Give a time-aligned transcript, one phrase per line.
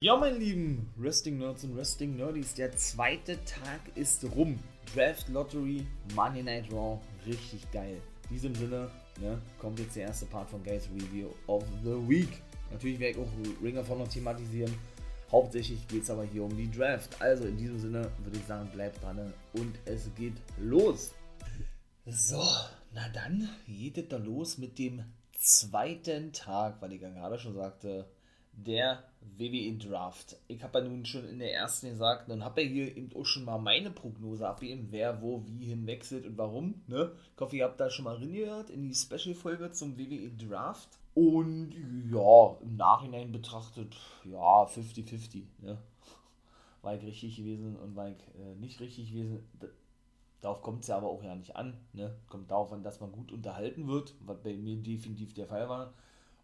[0.00, 4.60] Ja, meine lieben Wrestling-Nerds und Wrestling-Nerdies, der zweite Tag ist rum.
[4.94, 8.00] Draft Lottery, Money Night Raw, richtig geil.
[8.30, 12.28] In diesem Sinne ne, kommt jetzt der erste Part von Guys Review of the Week.
[12.70, 14.72] Natürlich werde ich auch Ring of Honor thematisieren.
[15.32, 17.20] Hauptsächlich geht es aber hier um die Draft.
[17.20, 21.12] Also in diesem Sinne würde ich sagen, bleibt dran und es geht los.
[22.06, 22.44] So,
[22.94, 25.02] na dann geht es da los mit dem
[25.32, 28.08] zweiten Tag, weil ich gerade schon sagte,
[28.52, 30.36] der WWE Draft.
[30.48, 33.24] Ich habe ja nun schon in der ersten gesagt und habe ja hier eben auch
[33.24, 36.82] schon mal meine Prognose abgegeben, wer wo wie hinwechselt und warum.
[36.86, 37.12] Ne?
[37.34, 40.88] Ich hoffe, ihr habt da schon mal reingehört in die Special-Folge zum WWE Draft.
[41.14, 41.72] Und
[42.12, 45.42] ja, im Nachhinein betrachtet, ja, 50-50.
[45.62, 45.78] Ne?
[46.82, 49.44] War ich richtig gewesen und war ich äh, nicht richtig gewesen.
[50.40, 51.76] Darauf kommt es ja aber auch ja nicht an.
[51.92, 52.14] Ne?
[52.28, 55.92] Kommt darauf an, dass man gut unterhalten wird, was bei mir definitiv der Fall war.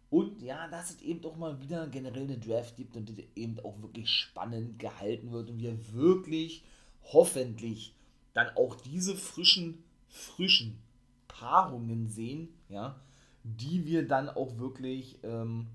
[0.09, 3.81] Und ja, dass es eben auch mal wieder generell eine Draft gibt und eben auch
[3.81, 6.63] wirklich spannend gehalten wird und wir wirklich
[7.03, 7.95] hoffentlich
[8.33, 10.79] dann auch diese frischen, frischen
[11.27, 12.99] Paarungen sehen, ja,
[13.43, 15.67] die wir dann auch wirklich, ähm,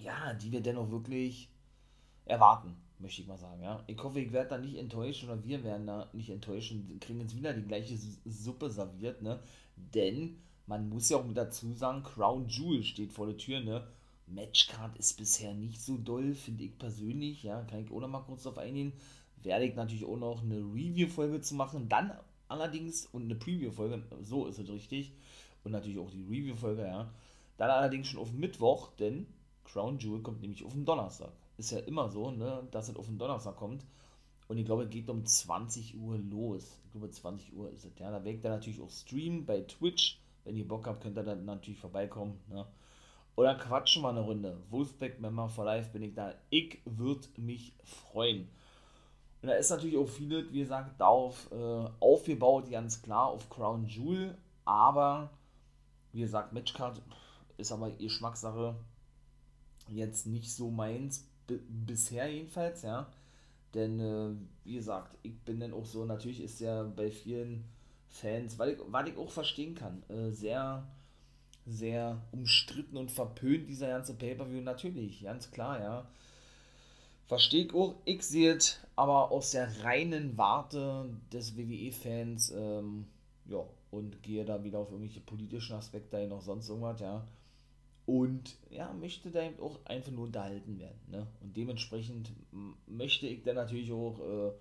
[0.00, 1.48] ja, die wir dann auch wirklich
[2.24, 3.82] erwarten, möchte ich mal sagen, ja.
[3.86, 7.20] Ich hoffe, ich werde da nicht enttäuscht oder wir werden da nicht enttäuscht und kriegen
[7.20, 9.40] jetzt wieder die gleiche Suppe serviert, ne,
[9.76, 10.38] denn
[10.68, 13.86] man muss ja auch dazu sagen, Crown Jewel steht vor der Tür, ne?
[14.26, 18.20] Matchcard ist bisher nicht so doll, finde ich persönlich, ja, kann ich auch noch mal
[18.20, 18.92] kurz darauf eingehen.
[19.42, 22.12] Werde ich natürlich auch noch eine Review-Folge zu machen, dann
[22.48, 25.12] allerdings, und eine Preview-Folge, so ist es richtig,
[25.64, 27.10] und natürlich auch die Review-Folge, ja.
[27.56, 29.26] Dann allerdings schon auf Mittwoch, denn
[29.64, 31.32] Crown Jewel kommt nämlich auf den Donnerstag.
[31.56, 33.84] Ist ja immer so, ne, dass es auf den Donnerstag kommt.
[34.48, 36.78] Und ich glaube, es geht um 20 Uhr los.
[36.84, 38.10] Ich glaube, 20 Uhr ist es, ja.
[38.10, 41.24] Da werde ich dann natürlich auch streamen bei Twitch wenn ihr Bock habt, könnt ihr
[41.24, 42.40] dann natürlich vorbeikommen.
[42.48, 42.66] Ne?
[43.36, 44.56] Oder quatschen wir eine Runde.
[44.70, 46.34] Wolfpack Member for Life bin ich da.
[46.48, 48.48] Ich würde mich freuen.
[49.42, 53.84] Und da ist natürlich auch viel, wie gesagt, darauf äh, aufgebaut, ganz klar, auf Crown
[53.84, 54.38] Jewel.
[54.64, 55.30] Aber,
[56.12, 57.02] wie gesagt, Matchcard
[57.58, 58.74] ist aber Geschmackssache
[59.88, 61.28] jetzt nicht so meins.
[61.46, 63.06] bisher jedenfalls, ja.
[63.74, 64.30] Denn, äh,
[64.64, 67.64] wie gesagt, ich bin dann auch so, natürlich ist ja bei vielen
[68.10, 70.86] Fans, weil ich, weil ich auch verstehen kann, äh, sehr,
[71.66, 76.08] sehr umstritten und verpönt dieser ganze Pay-Per-View, natürlich, ganz klar, ja.
[77.26, 83.06] Verstehe ich auch, ich sehe es aber aus der reinen Warte des WWE-Fans, ähm,
[83.46, 87.26] ja, und gehe da wieder auf irgendwelche politischen Aspekte noch sonst irgendwas, ja.
[88.06, 90.98] Und ja, möchte da eben auch einfach nur unterhalten werden.
[91.10, 91.26] Ne?
[91.42, 92.32] Und dementsprechend
[92.86, 94.52] möchte ich dann natürlich auch äh,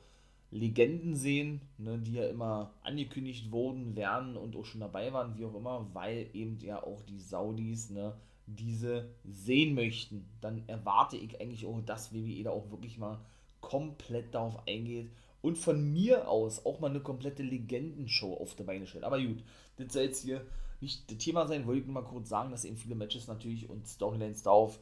[0.49, 5.45] Legenden sehen, ne, die ja immer angekündigt wurden, werden und auch schon dabei waren, wie
[5.45, 8.13] auch immer, weil eben ja auch die Saudis ne,
[8.45, 10.25] diese sehen möchten.
[10.39, 13.19] Dann erwarte ich eigentlich auch, dass WWE da auch wirklich mal
[13.59, 15.09] komplett darauf eingeht
[15.41, 19.03] und von mir aus auch mal eine komplette Legendenshow auf die Beine stellt.
[19.03, 19.43] Aber gut,
[19.75, 20.45] das soll jetzt hier
[20.79, 23.69] nicht das Thema sein, wollte ich nur mal kurz sagen, dass eben viele Matches natürlich
[23.69, 24.79] und Storylines darauf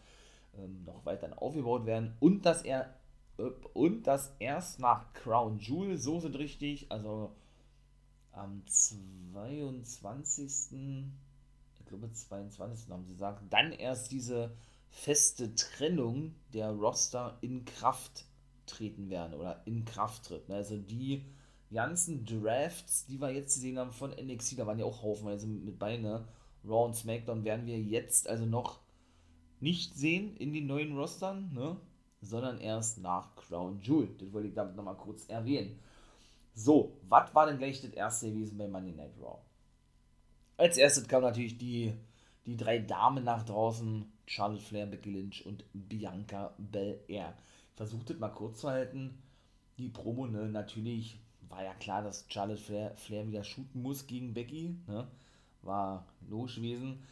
[0.57, 2.93] ähm, noch weiter aufgebaut werden und dass er
[3.73, 7.35] und das erst nach Crown Jewel, so sind richtig, also
[8.31, 11.06] am 22.
[11.73, 12.90] Ich glaube 22.
[12.90, 14.56] haben sie gesagt, dann erst diese
[14.90, 18.25] feste Trennung der Roster in Kraft
[18.66, 20.50] treten werden oder in Kraft tritt.
[20.50, 20.56] Ne?
[20.56, 21.25] Also die
[21.72, 25.78] ganzen Drafts, die wir jetzt gesehen haben von NXT, da waren ja auch haufenweise mit
[25.78, 26.28] bei, ne?
[26.63, 28.79] Raw und SmackDown werden wir jetzt also noch
[29.59, 31.78] nicht sehen in den neuen Rostern, ne?
[32.25, 34.09] Sondern erst nach Crown Jewel.
[34.19, 35.79] Das wollte ich damit nochmal kurz erwähnen.
[36.53, 39.39] So, was war denn gleich das erste gewesen bei Monday Night Raw?
[40.57, 41.93] Als erstes kam natürlich die,
[42.45, 47.37] die drei Damen nach draußen: Charlotte Flair, Becky Lynch und Bianca Belair.
[47.75, 49.21] Versucht es mal kurz zu halten.
[49.77, 51.19] Die Promo, ne, natürlich
[51.49, 54.77] war ja klar, dass Charlotte Flair, Flair wieder shooten muss gegen Becky.
[54.87, 55.07] Ne?
[55.61, 57.03] War logisch gewesen.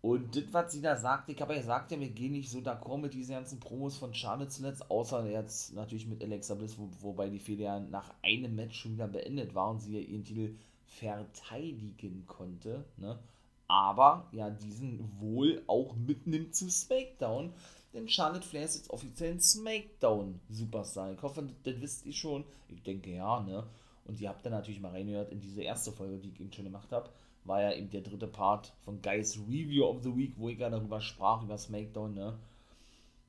[0.00, 2.98] Und das, was sie da sagt, ich habe ja gesagt, wir gehen nicht so d'accord
[2.98, 7.28] mit diesen ganzen Promos von Charlotte zuletzt, außer jetzt natürlich mit Alexa Bliss, wo, wobei
[7.28, 10.54] die Fehde ja nach einem Match schon wieder beendet war und sie ja ihren Titel
[10.86, 12.84] verteidigen konnte.
[12.96, 13.18] Ne?
[13.66, 17.52] Aber ja, diesen wohl auch mitnimmt zu SmackDown.
[17.92, 21.12] Denn Charlotte Flair ist jetzt offiziell ein SmackDown-Superstar.
[21.12, 22.44] Ich hoffe, das, das wisst ihr schon.
[22.68, 23.66] Ich denke ja, ne?
[24.04, 26.64] Und ihr habt dann natürlich mal reingehört in diese erste Folge, die ich eben schon
[26.64, 27.10] gemacht habe
[27.48, 30.70] war ja eben der dritte Part von Guys Review of the Week, wo ich ja
[30.70, 32.38] darüber sprach, über SmackDown, ne?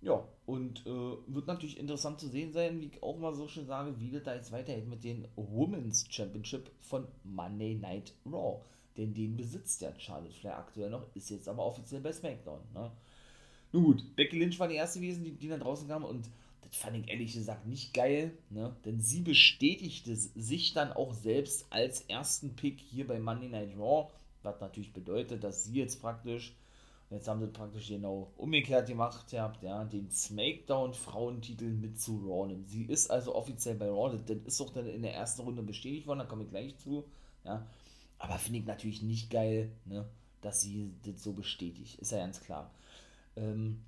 [0.02, 3.66] Ja, und äh, wird natürlich interessant zu sehen sein, wie ich auch mal so schön
[3.66, 8.62] sage, wie das da jetzt weitergeht mit den Women's Championship von Monday Night Raw.
[8.98, 12.60] Denn den besitzt ja Charlotte Flair aktuell noch, ist jetzt aber offiziell bei SmackDown.
[12.74, 12.92] Ne?
[13.72, 16.30] Nun gut, Becky Lynch war die erste gewesen, die, die dann draußen kam und
[16.70, 18.76] das fand ich ehrlich gesagt nicht geil, ne?
[18.86, 24.10] denn sie bestätigte sich dann auch selbst als ersten Pick hier bei Monday Night Raw,
[24.44, 26.56] was natürlich bedeutet, dass sie jetzt praktisch,
[27.10, 32.70] jetzt haben sie praktisch genau umgekehrt gemacht, habt, ja, den SmackDown-Frauentitel mit zu Raw nimmt.
[32.70, 36.06] Sie ist also offiziell bei Raw, das, ist auch dann in der ersten Runde bestätigt
[36.06, 37.04] worden, da komme ich gleich zu,
[37.46, 37.66] ja,
[38.20, 40.06] aber finde ich natürlich nicht geil, ne?
[40.42, 42.72] dass sie das so bestätigt, ist ja ganz klar.
[43.36, 43.84] Ähm,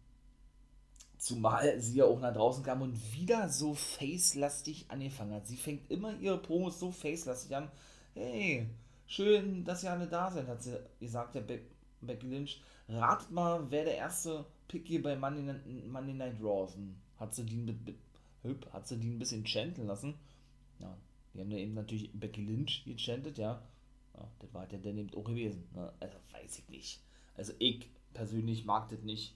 [1.21, 5.45] Zumal sie ja auch nach draußen kam und wieder so facelastig angefangen hat.
[5.45, 7.69] Sie fängt immer ihre Promos so facelastig an.
[8.15, 8.67] Hey,
[9.05, 11.61] schön, dass ihr alle da seid, hat sie gesagt, der Be
[12.01, 12.59] Becky Lynch.
[12.89, 15.53] Ratet mal, wer der erste Pick hier bei Monday,
[15.87, 16.75] Monday Night Raw ist.
[17.19, 17.99] Hat sie den,
[18.73, 20.15] hat sie den ein bisschen chanten lassen.
[20.79, 20.97] Ja,
[21.35, 23.61] die haben ja eben natürlich Becky Lynch gechantet, ja.
[24.15, 25.69] ja das war ja dann eben auch gewesen.
[25.75, 25.93] Ne?
[25.99, 26.99] Also weiß ich nicht.
[27.37, 29.35] Also ich persönlich mag das nicht.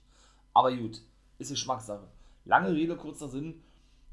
[0.52, 1.00] Aber gut
[1.38, 2.06] ist Geschmackssache.
[2.44, 3.62] Lange Rede, kurzer Sinn.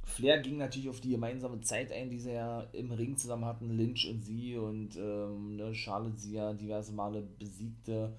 [0.03, 3.77] Flair ging natürlich auf die gemeinsame Zeit ein, die sie ja im Ring zusammen hatten,
[3.77, 8.13] Lynch und sie und ähm, ne, Charlotte sie ja diverse Male besiegte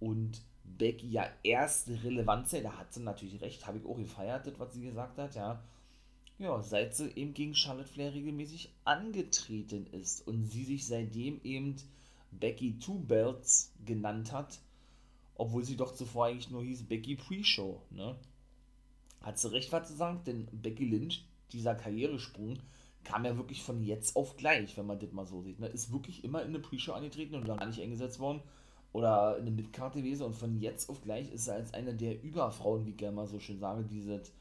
[0.00, 4.72] und Becky ja erste Relevanz, da hat sie natürlich recht, habe ich auch gefeiert, was
[4.72, 5.62] sie gesagt hat, ja.
[6.38, 11.76] Ja, seit sie eben gegen Charlotte Flair regelmäßig angetreten ist und sie sich seitdem eben
[12.30, 14.58] Becky Two Belts genannt hat,
[15.36, 18.16] obwohl sie doch zuvor eigentlich nur hieß Becky Pre-Show, ne?
[19.22, 22.58] Hat sie recht, was sie sagt, denn Becky Lynch, dieser Karrieresprung,
[23.04, 25.60] kam ja wirklich von jetzt auf gleich, wenn man das mal so sieht.
[25.60, 25.68] Ne?
[25.68, 28.42] Ist wirklich immer in eine Pre-Show angetreten und gar nicht eingesetzt worden
[28.92, 32.22] oder in eine Midcard gewesen und von jetzt auf gleich ist er als eine der
[32.22, 34.32] Überfrauen, wie ich gerne mal so schön sage, dieses,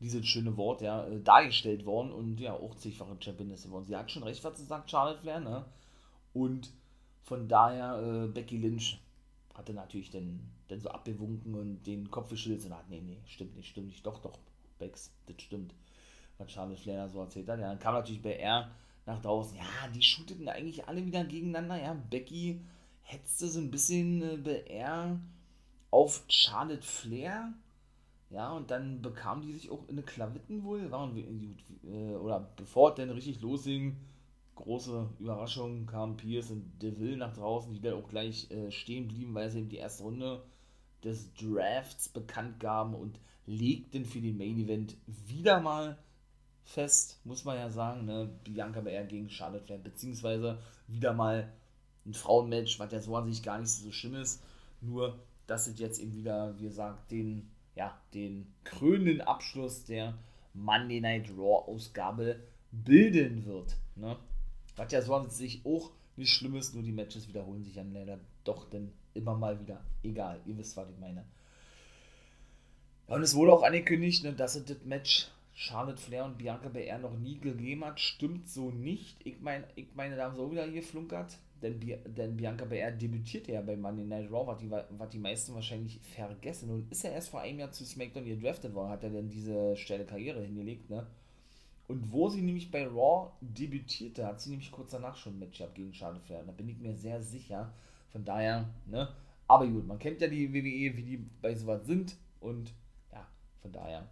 [0.00, 3.84] dieses schöne Wort, ja, äh, dargestellt worden und ja, auch zigfache Championess geworden.
[3.84, 5.64] Sie hat schon recht, was sie sagt, Charlotte Flair, ne?
[6.32, 6.70] Und
[7.22, 9.00] von daher, äh, Becky Lynch
[9.54, 13.56] hatte natürlich dann, dann so abgewunken und den Kopf geschüttelt und hat, nee, nee, stimmt
[13.56, 14.38] nicht, stimmt nicht, doch, doch,
[14.78, 15.74] Bex, das stimmt.
[16.38, 17.60] Was Charles Flair so erzählt hat.
[17.60, 18.70] Ja, dann kam natürlich bei R
[19.06, 19.64] nach draußen, ja,
[19.94, 22.60] die shooteten eigentlich alle wieder gegeneinander, ja, Becky
[23.02, 25.20] hetzte so ein bisschen äh, bei R
[25.90, 27.52] auf Charlotte Flair,
[28.30, 31.16] ja, und dann bekamen die sich auch in eine Klavitten wohl, waren,
[31.84, 33.96] äh, oder bevor es dann richtig losging,
[34.60, 39.34] große Überraschung kamen Pierce und Deville nach draußen, die dann auch gleich äh, stehen blieben,
[39.34, 40.42] weil sie eben die erste Runde
[41.04, 45.98] des Drafts bekannt gaben und legten für den Main Event wieder mal
[46.64, 51.52] fest, muss man ja sagen, ne, Bianca Belair gegen Charlotte Flair, beziehungsweise wieder mal
[52.06, 54.42] ein Frauenmatch, was ja so an sich gar nicht so schlimm ist,
[54.80, 60.16] nur dass es jetzt eben wieder, wie gesagt, den, ja, den krönenden Abschluss der
[60.54, 62.40] Monday Night Raw Ausgabe
[62.70, 63.76] bilden wird.
[63.96, 64.16] Ne?
[64.76, 68.18] Was ja sonst sich auch nicht schlimm ist, nur die Matches wiederholen sich dann leider
[68.44, 69.84] doch dann immer mal wieder.
[70.02, 71.24] Egal, ihr wisst, was ich meine.
[73.08, 76.68] Ja, und es wurde auch angekündigt, ne, dass es das Match Charlotte Flair und Bianca
[76.68, 78.00] Belair noch nie gegeben hat.
[78.00, 79.16] Stimmt so nicht.
[79.24, 81.36] Ich meine, ich meine, da haben sie auch wieder hier flunkert.
[81.62, 85.54] Denn, denn Bianca Belair debütierte ja bei Monday Night Raw, was die, was die meisten
[85.54, 86.70] wahrscheinlich vergessen.
[86.70, 89.76] Und ist ja erst vor einem Jahr zu SmackDown gedraftet worden, hat er denn diese
[89.76, 91.06] steile Karriere hingelegt, ne?
[91.90, 95.58] Und wo sie nämlich bei Raw debütierte, hat sie nämlich kurz danach schon ein Match
[95.58, 96.44] gehabt gegen Charlotte Flair.
[96.44, 97.72] Da bin ich mir sehr sicher.
[98.10, 99.08] Von daher, ne?
[99.48, 102.16] Aber gut, man kennt ja die WWE, wie die bei sowas sind.
[102.38, 102.72] Und
[103.10, 103.26] ja,
[103.60, 104.08] von daher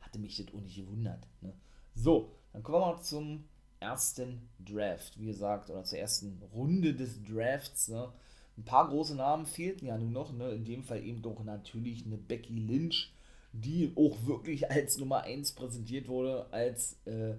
[0.00, 1.26] hatte mich das auch nicht gewundert.
[1.40, 1.52] Ne?
[1.96, 3.42] So, dann kommen wir mal zum
[3.80, 7.88] ersten Draft, wie gesagt, oder zur ersten Runde des Drafts.
[7.88, 8.12] Ne?
[8.56, 10.32] Ein paar große Namen fehlten ja nun noch.
[10.32, 10.50] Ne?
[10.50, 13.12] In dem Fall eben doch natürlich eine Becky Lynch
[13.52, 17.34] die auch wirklich als Nummer 1 präsentiert wurde, als, äh,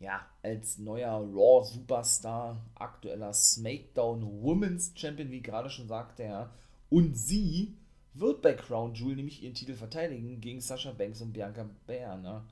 [0.00, 6.50] ja, als neuer Raw Superstar, aktueller SmackDown Women's Champion, wie gerade schon sagte er.
[6.90, 7.76] Und sie
[8.14, 12.16] wird bei Crown Jewel nämlich ihren Titel verteidigen gegen Sasha Banks und Bianca Belair.
[12.16, 12.42] Ne?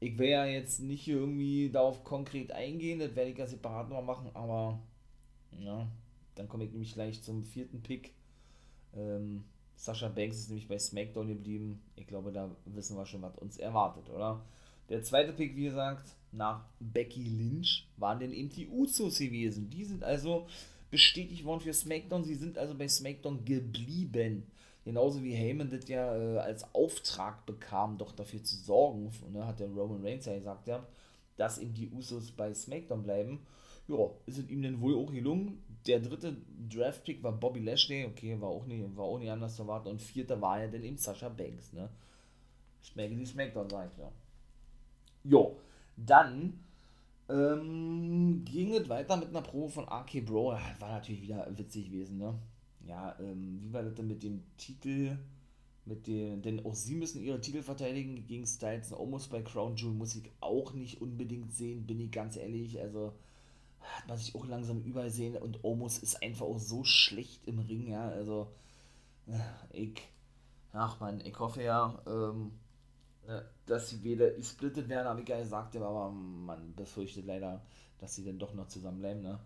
[0.00, 4.02] Ich werde ja jetzt nicht irgendwie darauf konkret eingehen, das werde ich ja separat noch
[4.02, 4.80] machen, aber
[5.58, 5.86] ja,
[6.34, 8.12] dann komme ich nämlich gleich zum vierten Pick.
[8.94, 9.44] Ähm,
[9.76, 11.82] Sascha Banks ist nämlich bei SmackDown geblieben.
[11.96, 14.42] Ich glaube, da wissen wir schon, was uns erwartet, oder?
[14.88, 19.70] Der zweite Pick, wie gesagt, nach Becky Lynch waren denn eben die Usos gewesen.
[19.70, 20.46] Die sind also
[20.90, 22.24] bestätigt worden für SmackDown.
[22.24, 24.46] Sie sind also bei SmackDown geblieben.
[24.84, 29.60] Genauso wie Heyman das ja äh, als Auftrag bekam, doch dafür zu sorgen, ne, hat
[29.60, 30.84] der Roman Reigns ja gesagt, ja,
[31.36, 33.40] dass eben die Usos bei SmackDown bleiben.
[33.88, 36.36] Ja, ist es ihm denn wohl auch gelungen der dritte
[36.68, 39.88] Draft-Pick war Bobby Lashley, okay, war auch nicht, war auch nicht anders zu erwarten.
[39.88, 41.88] Und vierter war ja dann eben Sascha Banks, ne?
[42.82, 44.12] Schmeckeli Smackdown, sag ich ja.
[45.24, 45.56] Jo,
[45.96, 46.58] dann
[47.28, 50.52] ähm, ging es weiter mit einer Probe von RK Bro.
[50.78, 52.34] War natürlich wieder witzig gewesen, ne?
[52.86, 55.16] Ja, ähm, wie war das denn mit dem Titel?
[55.84, 59.74] Mit den, denn auch sie müssen ihre Titel verteidigen gegen Styles und Omos bei Crown
[59.74, 62.80] Jewel muss ich auch nicht unbedingt sehen, bin ich ganz ehrlich.
[62.80, 63.14] Also
[63.82, 67.58] hat man sich auch langsam überall sehen und Omos ist einfach auch so schlecht im
[67.58, 68.08] Ring, ja.
[68.08, 68.52] Also
[69.26, 69.38] äh,
[69.72, 70.00] ich,
[70.72, 72.52] ach man, ich hoffe ja, ähm,
[73.26, 77.62] äh, dass sie wieder gesplittet werden, habe ich ja gesagt, aber man befürchtet leider,
[77.98, 79.38] dass sie dann doch noch zusammenbleiben, ne.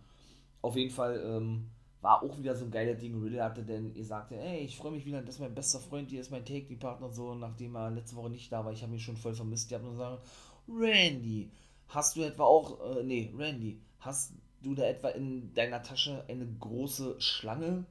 [0.63, 1.71] Auf jeden Fall, ähm,
[2.07, 3.21] war auch wieder so ein geiler Ding.
[3.21, 6.21] Riddle hatte denn, ihr sagte, ey, ich freue mich wieder, dass mein bester Freund hier
[6.21, 8.73] ist, mein Take-Partner, so, nachdem er letzte Woche nicht da war.
[8.73, 9.71] Ich habe ihn schon voll vermisst.
[9.71, 10.23] Die haben nur gesagt,
[10.69, 11.51] Randy,
[11.89, 14.33] hast du etwa auch, äh, nee, Randy, hast
[14.63, 17.85] du da etwa in deiner Tasche eine große Schlange?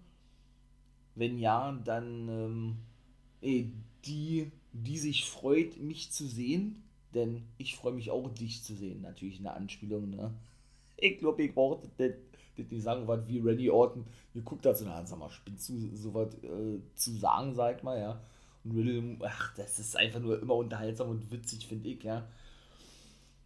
[1.13, 3.67] Wenn ja, dann, ähm,
[4.05, 9.01] die, die sich freut, mich zu sehen, denn ich freue mich auch, dich zu sehen.
[9.01, 10.33] Natürlich eine Anspielung, ne?
[10.97, 12.11] Ich glaube, ich brauche das
[12.57, 16.33] nicht sagen, was wie Randy Orton geguckt hat, so, na, sag mal, spinnst du sowas
[16.35, 18.21] äh, zu sagen, sag mal, ja.
[18.63, 22.25] Und Riddle, ach, das ist einfach nur immer unterhaltsam und witzig, finde ich, ja.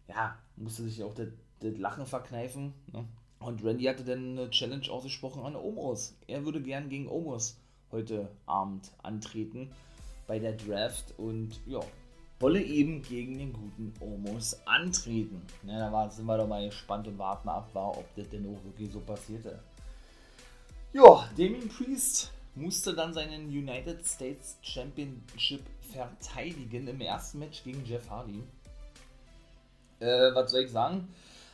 [0.06, 1.26] Ja, musste sich auch das,
[1.60, 3.04] das Lachen verkneifen, ne?
[3.40, 6.14] Und Randy hatte dann eine Challenge ausgesprochen an Omos.
[6.26, 7.56] Er würde gern gegen Omos
[7.90, 9.70] heute Abend antreten
[10.26, 11.80] bei der Draft und ja,
[12.38, 15.40] wolle eben gegen den guten Omos antreten.
[15.66, 18.46] Ja, da war, sind wir doch mal gespannt und warten ab, war, ob das denn
[18.46, 19.58] auch wirklich so passierte.
[20.92, 25.62] Ja, Damien Priest musste dann seinen United States Championship
[25.92, 28.42] verteidigen im ersten Match gegen Jeff Hardy.
[30.00, 31.08] Äh, was soll ich sagen?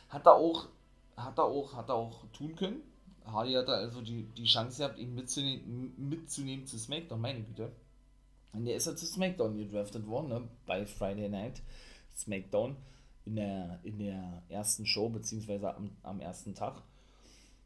[0.09, 0.67] Hat er auch,
[1.15, 2.81] hat er auch, hat er auch tun können.
[3.25, 7.71] Hardy hatte also die, die Chance gehabt, ihn mitzunehmen, mitzunehmen zu SmackDown, meine Güte.
[8.53, 10.47] Und der ist ja zu SmackDown gedraftet worden, ne?
[10.65, 11.61] bei Friday Night
[12.15, 12.75] SmackDown
[13.25, 16.81] in der, in der ersten Show, beziehungsweise am, am ersten Tag.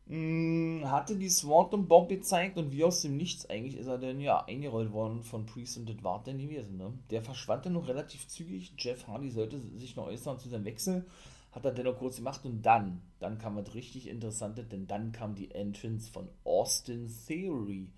[0.08, 4.00] Hm, hatte die Sword und Bob gezeigt und wie aus dem Nichts eigentlich ist er
[4.00, 6.78] denn ja eingerollt worden von Priest und das war denn gewesen.
[6.78, 6.92] Ne?
[7.12, 8.74] Der verschwand dann noch relativ zügig.
[8.78, 11.06] Jeff Hardy sollte sich noch äußern zu seinem Wechsel.
[11.52, 15.36] Hat er dennoch kurz gemacht und dann, dann kam was richtig Interessantes, denn dann kam
[15.36, 17.90] die Entrance von Austin Theory.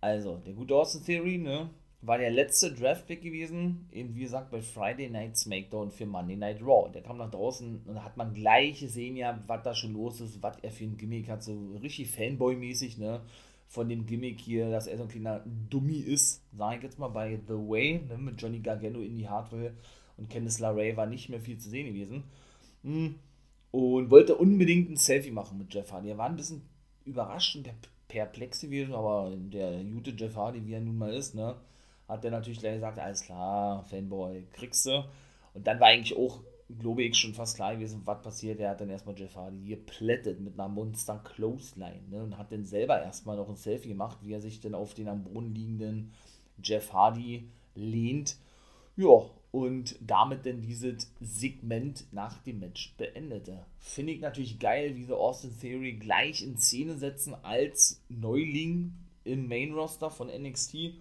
[0.00, 1.70] Also, der gute Austin Theory, ne,
[2.02, 6.62] war der letzte Draftpick gewesen, eben wie gesagt bei Friday Night SmackDown für Monday Night
[6.62, 6.90] Raw.
[6.92, 10.40] Der kam nach draußen und hat man gleich gesehen, ja, was da schon los ist,
[10.42, 13.22] was er für ein Gimmick hat, so richtig Fanboy-mäßig, ne,
[13.66, 17.08] von dem Gimmick hier, dass er so ein kleiner Dummy ist, sage ich jetzt mal,
[17.08, 19.72] bei The Way, ne, mit Johnny Gargano in die Hardware
[20.16, 22.24] und Candice LeRae war nicht mehr viel zu sehen gewesen.
[22.82, 23.16] Hm.
[23.70, 26.08] Und wollte unbedingt ein Selfie machen mit Jeff Hardy.
[26.08, 26.62] Er war ein bisschen
[27.04, 27.68] überrascht und
[28.08, 31.56] perplex gewesen, aber der gute Jeff Hardy, wie er nun mal ist, ne,
[32.08, 35.04] hat der natürlich gleich gesagt, alles klar, Fanboy, kriegst du.
[35.54, 36.40] Und dann war eigentlich auch,
[36.78, 38.60] glaube ich, schon fast klar gewesen, was passiert.
[38.60, 42.64] Er hat dann erstmal Jeff Hardy geplättet mit einer Monster Clothesline ne, und hat dann
[42.64, 46.12] selber erstmal noch ein Selfie gemacht, wie er sich dann auf den am Boden liegenden
[46.62, 48.36] Jeff Hardy lehnt.
[48.96, 53.64] Ja, und damit dann dieses Segment nach dem Match beendete.
[53.78, 58.92] Finde ich natürlich geil, wie sie Austin Theory gleich in Szene setzen als Neuling
[59.24, 60.94] im Main Roster von NXT.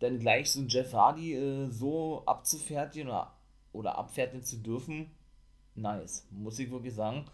[0.00, 3.34] Dann gleich so ein Jeff Hardy äh, so abzufertigen oder,
[3.72, 5.10] oder abfertigen zu dürfen.
[5.74, 7.26] Nice, muss ich wirklich sagen.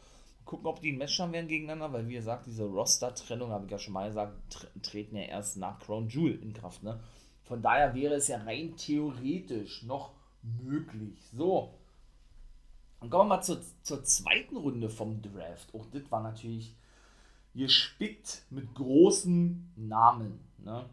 [0.44, 3.72] Gucken, ob die ein Match haben werden gegeneinander, weil wie gesagt, diese Roster-Trennung, habe ich
[3.72, 6.84] ja schon mal gesagt, treten ja erst nach Crown Jewel in Kraft.
[6.84, 7.00] Ne?
[7.42, 10.15] Von daher wäre es ja rein theoretisch noch
[10.62, 11.18] möglich.
[11.32, 11.74] So.
[13.00, 15.74] Dann kommen wir mal zur, zur zweiten Runde vom Draft.
[15.74, 16.74] Auch das war natürlich
[17.54, 20.40] gespickt mit großen Namen.
[20.58, 20.88] Ne?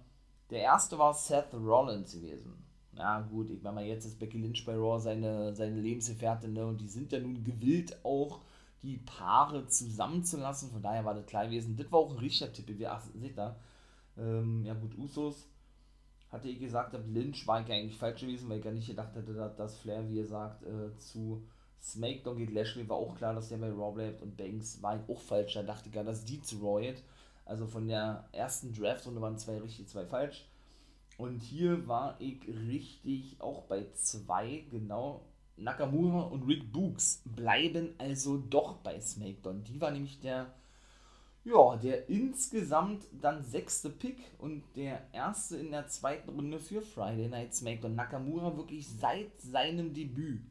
[0.49, 2.63] Der erste war Seth Rollins gewesen.
[2.95, 6.65] Ja, gut, ich meine mal, jetzt ist Becky Lynch bei Raw seine, seine Lebensgefährtin, ne?
[6.67, 8.41] Und die sind ja nun gewillt, auch
[8.83, 10.69] die Paare zusammenzulassen.
[10.69, 11.75] Von daher war das klar gewesen.
[11.75, 12.67] Das war auch ein richtiger Tipp.
[12.67, 13.55] Wie, ach, seht ihr?
[14.15, 15.47] Ähm, ja, gut, Usos
[16.33, 19.15] hatte ich gesagt habe, Lynch war ich eigentlich falsch gewesen, weil ich gar nicht gedacht
[19.15, 21.43] hätte, dass, Flair, wie ihr sagt, äh, zu
[21.79, 22.51] SmackDown geht.
[22.51, 25.53] Lashley war auch klar, dass der bei Raw bleibt und Banks war auch falsch.
[25.53, 27.03] Da dachte ich gar, dass die zu Raw geht.
[27.45, 30.45] Also von der ersten Draft-Runde waren zwei richtig, zwei falsch.
[31.19, 35.21] Und hier war ich richtig auch bei zwei, genau.
[35.55, 39.63] Nakamura und Rick Books bleiben also doch bei SmackDown.
[39.63, 40.51] Die war nämlich der
[41.43, 47.27] ja, der insgesamt dann sechste Pick und der erste in der zweiten Runde für Friday
[47.27, 47.95] Night SmackDown.
[47.95, 50.41] Nakamura wirklich seit seinem Debüt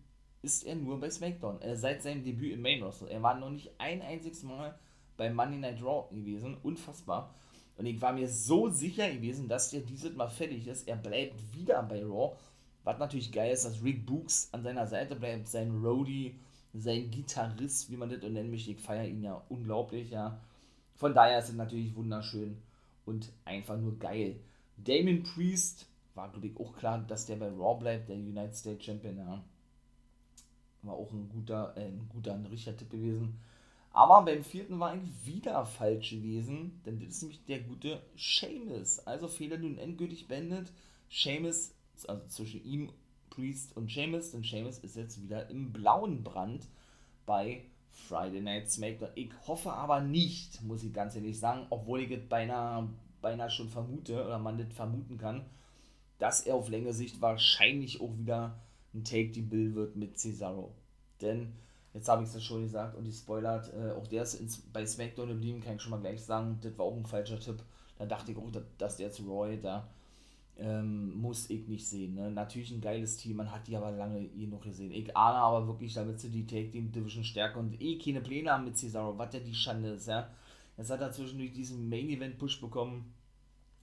[0.42, 1.62] ist er nur bei SmackDown.
[1.62, 3.08] Äh, seit seinem Debüt im Main Roster.
[3.08, 4.78] Er war noch nicht ein einziges Mal
[5.16, 6.56] bei Monday Night Raw gewesen.
[6.62, 7.34] Unfassbar.
[7.78, 10.86] Und ich war mir so sicher gewesen, dass der dieses Mal fertig ist.
[10.86, 12.36] Er bleibt wieder bei Raw.
[12.84, 16.34] Was natürlich geil ist, dass Rick Books an seiner Seite bleibt, sein Roadie,
[16.74, 18.72] sein Gitarrist, wie man das nennen möchte.
[18.72, 20.40] Ich feiere ihn ja unglaublich, ja.
[21.02, 22.62] Von daher ist es natürlich wunderschön
[23.06, 24.36] und einfach nur geil.
[24.76, 28.84] Damon Priest war, glaube ich, auch klar, dass der bei Raw bleibt, der United States
[28.84, 29.42] Champion, ja.
[30.82, 33.40] War auch ein guter, äh, ein guter, ein richtiger Tipp gewesen.
[33.90, 39.00] Aber beim vierten war ich wieder falsch gewesen, denn das ist nämlich der gute Seamus.
[39.00, 40.70] Also Fehler nun endgültig beendet.
[41.10, 41.74] Seamus,
[42.06, 42.92] also zwischen ihm,
[43.28, 46.68] Priest und Seamus, denn Seamus ist jetzt wieder im blauen Brand
[47.26, 49.10] bei Friday Night SmackDown.
[49.14, 52.88] Ich hoffe aber nicht, muss ich ganz ehrlich sagen, obwohl ich es beinahe,
[53.20, 55.44] beinahe schon vermute oder man das vermuten kann,
[56.18, 58.58] dass er auf längere Sicht wahrscheinlich auch wieder
[58.94, 60.74] ein Take-the-Bill wird mit Cesaro.
[61.20, 61.52] Denn
[61.94, 64.58] Jetzt habe ich es ja schon gesagt und die spoilert, äh, auch der ist ins,
[64.72, 67.62] bei SmackDown geblieben, kann ich schon mal gleich sagen, das war auch ein falscher Tipp.
[67.98, 69.86] Da dachte ich auch, dass der zu Roy, da
[70.58, 72.14] ähm, muss ich nicht sehen.
[72.14, 72.30] Ne?
[72.30, 74.92] Natürlich ein geiles Team, man hat die aber lange eh noch gesehen.
[74.92, 78.52] Ich ahne aber wirklich, damit sie die Take Team Division stärken und eh keine Pläne
[78.52, 80.28] haben mit Cesaro, was ja die Schande ist, ja.
[80.76, 83.12] Jetzt hat er zwischendurch diesen Main Event Push bekommen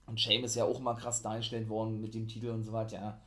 [0.06, 2.96] und Shame ist ja auch mal krass dargestellt worden mit dem Titel und so weiter,
[2.96, 3.20] ja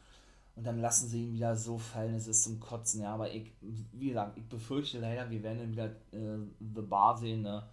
[0.56, 3.52] und dann lassen sie ihn wieder so fallen, es ist zum Kotzen, ja, aber ich,
[3.92, 7.64] wie gesagt, ich befürchte leider, wir werden dann wieder äh, The Bar sehen, ne?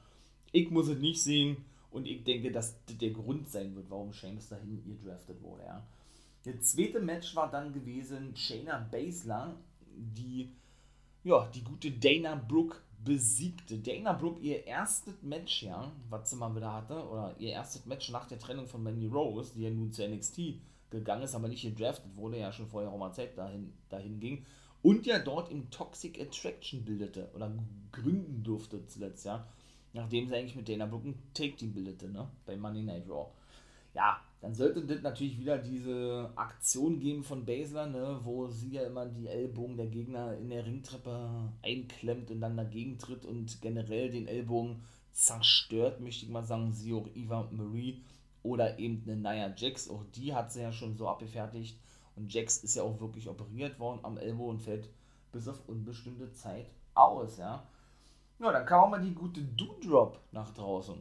[0.52, 1.58] Ich muss es nicht sehen
[1.90, 5.86] und ich denke, dass das der Grund sein wird, warum Sheamus dahin gedraftet wurde, ja.
[6.44, 9.54] Das zweite Match war dann gewesen Shayna Baszler,
[9.94, 10.50] die,
[11.22, 13.78] ja, die gute Dana Brooke besiegte.
[13.78, 18.10] Dana Brooke ihr erstes Match, ja, was sie mal wieder hatte, oder ihr erstes Match
[18.10, 20.54] nach der Trennung von Mandy Rose, die ja nun zu NXT
[20.88, 24.44] gegangen ist, aber nicht gedraftet wurde, ja schon vorher auch mal Zeit dahin, dahin ging
[24.82, 27.52] und ja dort im Toxic Attraction bildete oder
[27.92, 29.46] gründen durfte zuletzt, ja.
[29.92, 33.28] Nachdem sie eigentlich mit Dana Brooke ein Take-Team bildete, ne, bei Money Night Raw.
[33.92, 38.82] Ja, dann sollte das natürlich wieder diese Aktion geben von Basler, ne, wo sie ja
[38.84, 44.10] immer die Ellbogen der Gegner in der Ringtreppe einklemmt und dann dagegen tritt und generell
[44.10, 44.82] den Ellbogen
[45.12, 48.02] zerstört, möchte ich mal sagen, sie auch Eva Marie
[48.42, 51.78] oder eben eine Nia Jax, auch die hat sie ja schon so abgefertigt.
[52.16, 54.88] Und Jax ist ja auch wirklich operiert worden am Elbow und fällt
[55.32, 57.66] bis auf unbestimmte Zeit aus, ja.
[58.40, 60.96] Ja, dann kam auch mal die gute Doodrop nach draußen.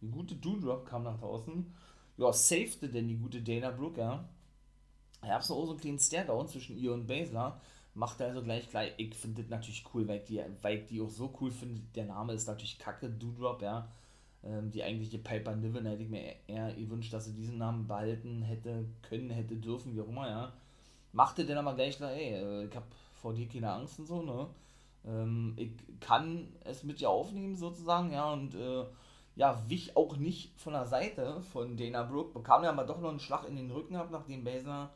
[0.00, 1.74] Die gute Doodrop kam nach draußen.
[2.16, 4.24] Ja, safete denn die gute Dana Brooke, ja.
[5.22, 7.60] Ich habe so auch so einen kleinen Stare-Down zwischen ihr und Basler.
[7.94, 8.92] Macht er also gleich gleich.
[8.96, 11.80] Ich finde das natürlich cool, weil ich, die, weil ich die auch so cool finde.
[11.94, 13.88] Der Name ist natürlich Kacke, Doodrop, ja
[14.44, 18.42] ähm, die eigentliche Piper Niven, hätte ich mir eher gewünscht, dass sie diesen Namen behalten
[18.42, 20.52] hätte, können, hätte, dürfen, wie auch immer, ja.
[21.12, 24.48] Machte dann aber gleich, ey, äh, ich habe vor dir keine Angst und so, ne.
[25.06, 28.84] Ähm, ich kann es mit dir aufnehmen, sozusagen, ja, und äh,
[29.36, 33.10] ja, wich auch nicht von der Seite von Dana Brooke, bekam ja aber doch noch
[33.10, 34.90] einen Schlag in den Rücken ab, nachdem Basler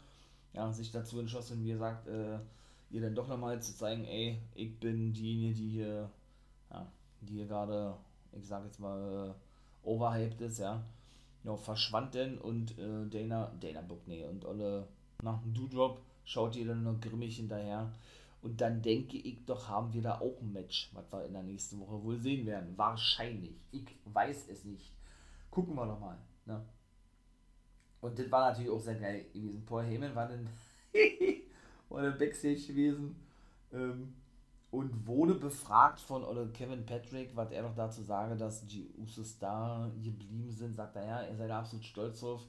[0.53, 2.39] ja, sich dazu entschlossen, wie gesagt, äh,
[2.91, 6.11] ihr dann doch nochmal zu zeigen, ey, ich bin diejenige, die hier,
[6.71, 6.87] ja,
[7.21, 7.95] die hier gerade
[8.33, 10.83] ich sage jetzt mal, äh, overhyped ist, ja.
[11.45, 14.87] Ja, verschwand denn und äh, Dana, Dana Book, nee, und Olle
[15.23, 17.91] nach dem Doodrop schaut ihr dann noch grimmig hinterher.
[18.41, 21.43] Und dann denke ich doch, haben wir da auch ein Match, was wir in der
[21.43, 22.77] nächsten Woche wohl sehen werden.
[22.77, 23.57] Wahrscheinlich.
[23.73, 24.93] Ich weiß es nicht.
[25.51, 26.19] Gucken wir noch mal.
[26.47, 26.65] Ne?
[28.01, 29.65] Und das war natürlich auch sehr geil gewesen.
[29.67, 30.49] Paul Heyman war dann,
[31.89, 33.17] war dann Backstage gewesen.
[33.73, 34.15] Ähm,
[34.71, 39.39] und wurde befragt von oder Kevin Patrick, was er noch dazu sage, dass die Usos
[39.39, 42.47] da geblieben sind, sagt er ja, er sei da absolut stolz drauf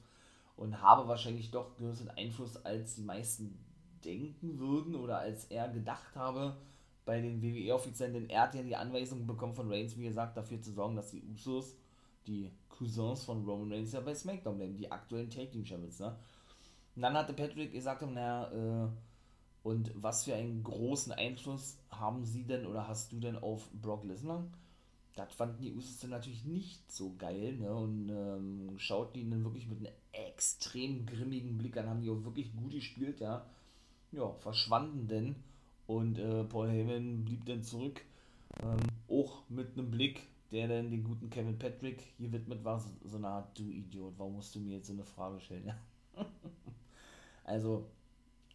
[0.56, 3.58] und habe wahrscheinlich doch größeren Einfluss, als die meisten
[4.04, 6.56] denken würden oder als er gedacht habe
[7.04, 10.60] bei den WWE-Offiziellen, denn er hat ja die Anweisung bekommen von Reigns, wie gesagt, dafür
[10.60, 11.74] zu sorgen, dass die Usos,
[12.26, 16.16] die Cousins von Roman Reigns, ja bei SmackDown bleiben, die aktuellen Tag Team Champions, ne?
[16.96, 18.88] Und dann hatte Patrick gesagt, naja, äh,
[19.62, 24.04] und was für einen großen Einfluss haben sie denn oder hast du denn auf Brock
[24.04, 24.44] Lesnar?
[25.16, 27.74] Das fanden die Usos dann natürlich nicht so geil, ne?
[27.74, 32.24] Und ähm, schaut die dann wirklich mit einem extrem grimmigen Blick an, haben die auch
[32.24, 33.44] wirklich gut gespielt, ja.
[34.12, 35.36] Ja, verschwanden denn.
[35.86, 38.00] Und äh, Paul Heyman blieb dann zurück,
[38.62, 42.90] ähm, auch mit einem Blick, der dann den guten Kevin Patrick hier widmet war, so,
[43.04, 45.72] so eine Art, du Idiot, warum musst du mir jetzt so eine Frage stellen,
[47.44, 47.86] also,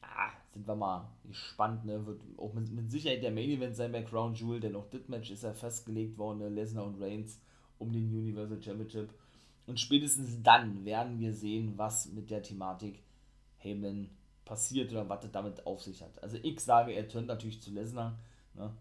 [0.02, 2.06] ah, sind wir mal gespannt, ne?
[2.06, 5.08] Wird auch mit, mit Sicherheit der Main Event sein bei Crown Jewel, denn auch das
[5.08, 6.50] Match ist ja festgelegt worden, ne?
[6.50, 7.42] Lesnar und Reigns
[7.78, 9.14] um den Universal Championship.
[9.68, 13.04] Und spätestens dann werden wir sehen, was mit der Thematik
[13.58, 14.10] Heyman
[14.46, 16.22] passiert oder was das damit auf sich hat.
[16.24, 18.18] Also ich sage, er turnt natürlich zu Lesnar.
[18.54, 18.72] Ne?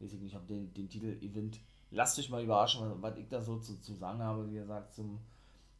[0.00, 1.60] Weiß ich nicht, ob den, den Titel Event.
[1.90, 4.94] Lasst euch mal überraschen, was, was ich da so zu, zu sagen habe, wie gesagt,
[4.94, 5.20] zum,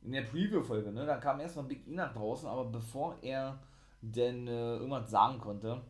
[0.03, 0.93] in der Preview-Folge.
[0.93, 1.07] Ne?
[1.07, 3.59] Da kam erstmal Big E nach draußen, aber bevor er
[4.03, 5.81] denn äh, irgendwas sagen konnte,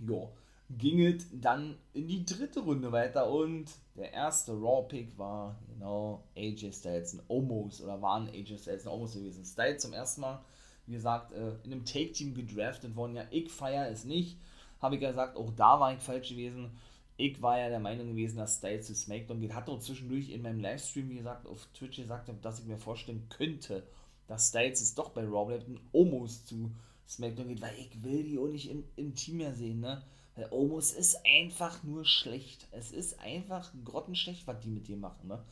[0.00, 0.32] jo,
[0.70, 6.72] ging es dann in die dritte Runde weiter und der erste Raw-Pick war genau AJ
[6.72, 9.44] Styles, ein Omos oder waren AJ Styles ein Omos gewesen.
[9.44, 10.40] Styles zum ersten Mal
[10.86, 13.16] wie gesagt, äh, in einem Take-Team gedraftet worden.
[13.16, 14.38] Ja, ich feiere es nicht.
[14.80, 16.70] Habe ich ja gesagt, auch da war ich falsch gewesen.
[17.16, 19.54] Ich war ja der Meinung gewesen, dass Styles zu SmackDown geht.
[19.54, 23.26] Hatte auch zwischendurch in meinem Livestream, wie gesagt, auf Twitch gesagt, dass ich mir vorstellen
[23.30, 23.86] könnte,
[24.26, 26.70] dass Styles jetzt doch bei Raw bleibt und Omos zu
[27.08, 30.02] SmackDown geht, weil ich will die auch nicht im, im Team mehr sehen, ne?
[30.34, 32.68] Weil Omos ist einfach nur schlecht.
[32.70, 35.42] Es ist einfach grottenschlecht, was die mit dir machen, ne?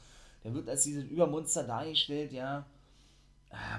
[0.42, 2.66] Der wird als dieses Übermonster dargestellt, ja.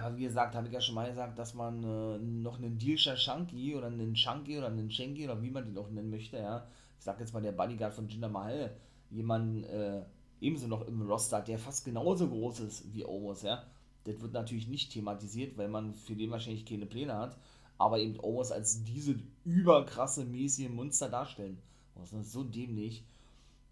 [0.01, 3.15] Aber wie gesagt, habe ich ja schon mal gesagt, dass man äh, noch einen Dilsha
[3.15, 6.67] Shanky oder einen Shanky oder einen Shanky oder wie man den auch nennen möchte, ja.
[6.97, 8.75] Ich sag jetzt mal der Bodyguard von Jinder Mahal,
[9.09, 10.01] jemanden äh,
[10.41, 13.63] ebenso noch im Roster der fast genauso groß ist wie Omos, ja.
[14.05, 17.37] Das wird natürlich nicht thematisiert, weil man für den wahrscheinlich keine Pläne hat
[17.77, 21.57] aber eben Owens als diese überkrasse, mäßige Monster darstellen.
[21.95, 23.03] Das ist so dämlich.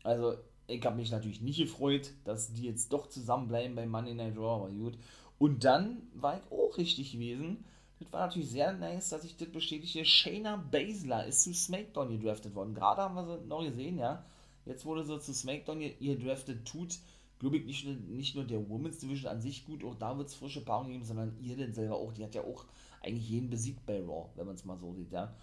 [0.04, 0.36] Also,
[0.68, 4.64] ich habe mich natürlich nicht gefreut, dass die jetzt doch zusammenbleiben bei Money Night Raw,
[4.64, 4.98] aber gut.
[5.40, 7.66] Und dann war ich auch richtig gewesen.
[8.00, 10.06] Das war natürlich sehr nice, dass ich das bestätige.
[10.06, 12.74] Shayna Baszler ist zu SmackDown gedraftet worden.
[12.74, 14.26] Gerade haben wir sie noch gesehen, ja.
[14.66, 17.00] Jetzt wurde sie zu SmackDown ihr draftet, tut,
[17.40, 20.36] glaube ich, nicht, nicht nur der Women's Division an sich gut, auch da wird es
[20.36, 22.14] frische Paarung geben, sondern ihr denn selber auch.
[22.14, 22.66] Die hat ja auch
[23.02, 25.34] eigentlich jeden besiegt bei Raw, wenn man es mal so sieht, ja.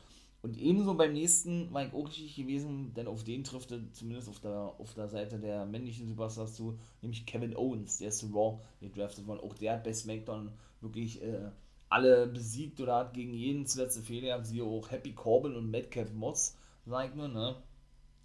[0.43, 4.29] Und ebenso beim nächsten war ich auch richtig gewesen, denn auf den trifft er zumindest
[4.29, 8.59] auf der, auf der Seite der männlichen Superstars zu, nämlich Kevin Owens, der ist Raw
[8.81, 9.41] gedraftet worden.
[9.41, 10.51] Auch der hat bei SmackDown
[10.81, 11.51] wirklich äh,
[11.91, 16.11] alle besiegt oder hat gegen jeden zuletzt Fehler gehabt, siehe auch Happy Corbin und Madcap
[16.15, 17.57] Moss, sag ich nur, ne?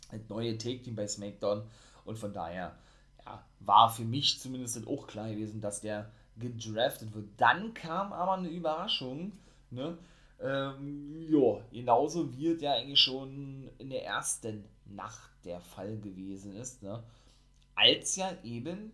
[0.09, 1.63] Ein neue Take-Team bei SmackDown
[2.05, 2.77] und von daher,
[3.25, 7.27] ja, war für mich zumindest auch klar gewesen, dass der gedraftet wird.
[7.37, 9.33] Dann kam aber eine Überraschung,
[9.71, 9.97] ne?
[10.45, 16.83] Ähm, ja, genauso wird ja eigentlich schon in der ersten Nacht der Fall gewesen ist,
[16.83, 17.03] ne?
[17.73, 18.91] Als ja eben,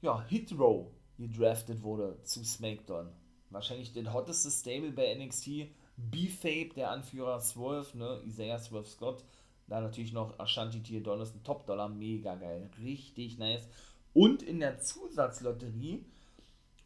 [0.00, 3.08] ja, Hitro gedraftet wurde zu SmackDown.
[3.50, 5.68] Wahrscheinlich den hotteste Stable bei NXT.
[5.96, 8.22] B-Fape, der Anführer Swerve, ne?
[8.24, 9.24] Isaiah Swerve Scott.
[9.66, 12.70] Da natürlich noch Ashanti Tier Donaldson, Top Dollar, mega geil.
[12.82, 13.68] Richtig nice.
[14.14, 16.04] Und in der Zusatzlotterie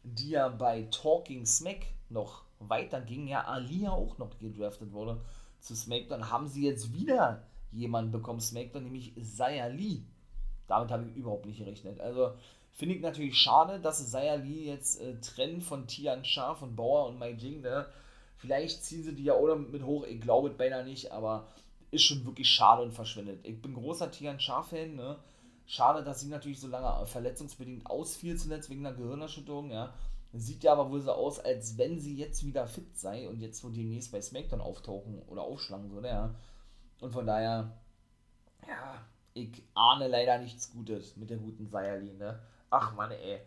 [0.03, 5.21] die ja bei Talking Smack noch weiterging, ja Alia auch noch gedraftet wurde
[5.59, 10.01] zu SmackDown, haben sie jetzt wieder jemanden bekommen, SmackDown, nämlich Zaya Lee.
[10.67, 11.99] Damit habe ich überhaupt nicht gerechnet.
[11.99, 12.33] Also
[12.71, 17.07] finde ich natürlich schade, dass Zaya Lee jetzt äh, trennen von Tian Sha, von Bauer
[17.07, 17.61] und Mai Jing.
[17.61, 17.85] Ne?
[18.37, 21.47] Vielleicht ziehen sie die ja oder mit hoch, ich glaube es beinahe nicht, aber
[21.91, 23.39] ist schon wirklich schade und verschwendet.
[23.43, 25.17] Ich bin großer Tian Sha-Fan, ne?
[25.65, 29.93] Schade, dass sie natürlich so lange verletzungsbedingt ausfiel zuletzt wegen einer Gehirnerschütterung, ja.
[30.35, 33.63] Sieht ja aber wohl so aus, als wenn sie jetzt wieder fit sei und jetzt
[33.63, 36.35] wohl demnächst bei SmackDown auftauchen oder aufschlagen würde, ja.
[37.01, 37.77] Und von daher,
[38.67, 42.39] ja, ich ahne leider nichts Gutes mit der guten Seierli, ne.
[42.71, 43.41] Ach Mann, ey.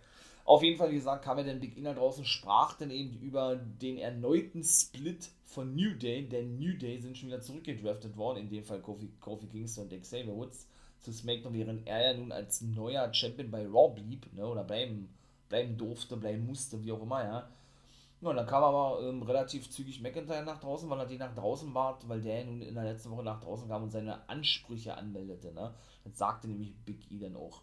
[0.45, 3.57] Auf jeden Fall, wie gesagt, kam ja dann Big Inner draußen, sprach dann eben über
[3.57, 8.49] den erneuten Split von New Day, denn New Day sind schon wieder zurückgedraftet worden, in
[8.49, 10.69] dem Fall Kofi, Kofi Kingston und Xavier Woods
[11.01, 15.09] zu SmackDown, während er ja nun als neuer Champion bei Raw blieb, ne, oder bleiben,
[15.49, 17.49] bleiben durfte, bleiben musste, wie auch immer, ja.
[18.23, 21.35] Ja, und dann kam aber ähm, relativ zügig McIntyre nach draußen, weil er die nach
[21.35, 24.97] draußen bat, weil der nun in der letzten Woche nach draußen kam und seine Ansprüche
[24.97, 25.75] anmeldete, ne.
[26.05, 27.61] Das sagte nämlich Big E dann auch.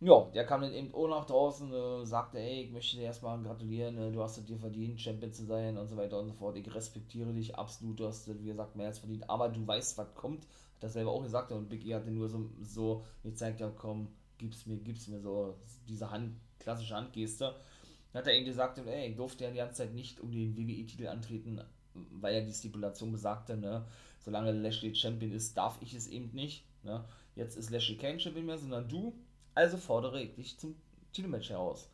[0.00, 3.42] Ja, der kam dann eben auch nach draußen, äh, sagte, ey, ich möchte dir erstmal
[3.42, 6.34] gratulieren, äh, du hast es dir verdient, Champion zu sein und so weiter und so
[6.34, 6.56] fort.
[6.56, 10.14] Ich respektiere dich absolut, du hast, wie gesagt, mehr als verdient, aber du weißt, was
[10.14, 10.46] kommt
[10.80, 14.66] das selber auch gesagt und Big E hatte nur so, so gezeigt, ja komm, gib's
[14.66, 15.54] mir, gib's mir so
[15.88, 16.36] diese Hand,
[16.66, 17.54] klassische Handgeste.
[18.12, 21.06] Dann hat er eben gesagt, ey, durfte ja die ganze Zeit nicht um den WWE-Titel
[21.06, 21.60] antreten,
[21.94, 23.86] weil ja die Stipulation besagte, ne,
[24.24, 26.64] solange Lashley Champion ist, darf ich es eben nicht.
[26.82, 27.04] Ne.
[27.36, 29.14] Jetzt ist Lashley kein Champion mehr, sondern du,
[29.54, 30.74] also fordere ich dich zum
[31.12, 31.88] Titelmatch heraus.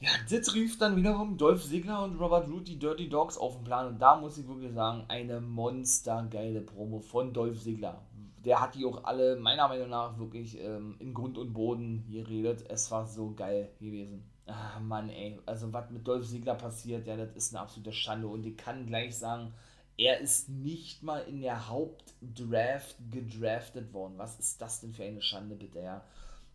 [0.00, 3.64] Ja, das rief dann wiederum Dolph Ziggler und Robert Root, die Dirty Dogs, auf den
[3.64, 3.88] Plan.
[3.88, 8.00] Und da muss ich wirklich sagen, eine monstergeile Promo von Dolph Ziggler.
[8.44, 12.64] Der hat die auch alle, meiner Meinung nach, wirklich ähm, in Grund und Boden geredet.
[12.68, 14.30] Es war so geil gewesen.
[14.46, 15.38] Ah, Mann, ey.
[15.44, 18.28] Also, was mit Dolph Ziggler passiert, ja, das ist eine absolute Schande.
[18.28, 19.52] Und ich kann gleich sagen,
[19.98, 24.14] er ist nicht mal in der Hauptdraft gedraftet worden.
[24.16, 26.04] Was ist das denn für eine Schande, bitte, ja?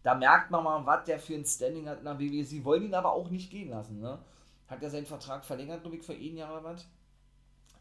[0.02, 2.44] Da merkt man mal, was der für ein Standing hat in der WWE.
[2.44, 4.00] Sie wollen ihn aber auch nicht gehen lassen.
[4.00, 4.20] Ne?
[4.68, 6.86] Hat er seinen Vertrag verlängert, glaube ich, für ein Jahr oder was?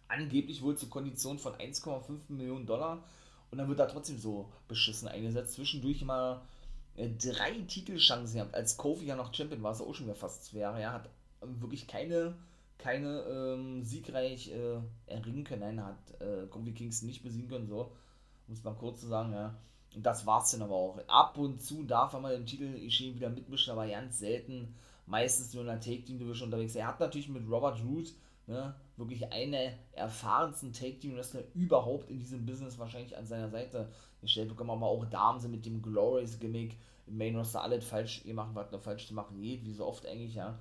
[0.07, 3.03] Angeblich wohl zur Kondition von 1,5 Millionen Dollar.
[3.53, 5.53] Und dann wird er trotzdem so beschissen eingesetzt.
[5.53, 6.41] Zwischendurch mal
[6.97, 8.55] äh, drei Titelchancen gehabt.
[8.55, 10.61] Als Kofi ja noch Champion war, ist er auch schon wieder fast zwei.
[10.61, 11.11] Er hat
[11.43, 12.35] wirklich keine,
[12.79, 15.61] keine ähm, siegreich äh, erringen können.
[15.61, 17.69] Nein, hat äh, Kofi Kingston nicht besiegen können.
[17.69, 17.93] So,
[18.47, 19.55] muss man kurz zu sagen, ja.
[19.95, 20.99] Und das war's dann aber auch.
[21.07, 25.53] Ab und zu darf er mal im Titel Ishii wieder mitmischen, aber ganz selten meistens
[25.53, 26.75] nur in der Take-Team-Division unterwegs.
[26.75, 28.15] Er hat natürlich mit Robert Root
[28.46, 33.88] ne, wirklich eine erfahrensten Take-Team-Wrestler überhaupt in diesem Business wahrscheinlich an seiner Seite
[34.20, 36.76] gestellt bekommen, aber auch Damen sind mit dem Glorious-Gimmick
[37.07, 40.07] im Main Roster alles falsch gemacht, was noch falsch zu machen geht, wie so oft
[40.07, 40.59] eigentlich, ja.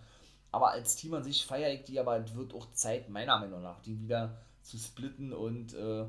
[0.51, 3.61] Aber als Team an sich feiere ich die, aber es wird auch Zeit, meiner Meinung
[3.61, 6.05] nach, die wieder zu splitten und äh,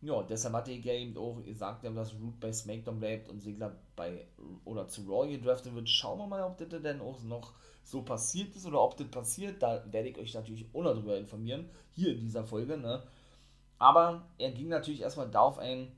[0.00, 4.26] ja, deshalb hat er eben auch gesagt, dass Root bei SmackDown bleibt und Segler bei
[4.64, 5.88] oder zu Raw gedraftet wird.
[5.88, 7.52] Schauen wir mal, ob das denn auch noch
[7.88, 9.62] so passiert ist oder ob das passiert.
[9.62, 12.76] Da werde ich euch natürlich auch noch drüber informieren, hier in dieser Folge.
[12.76, 13.02] Ne?
[13.78, 15.90] Aber er ging natürlich erstmal darauf ein,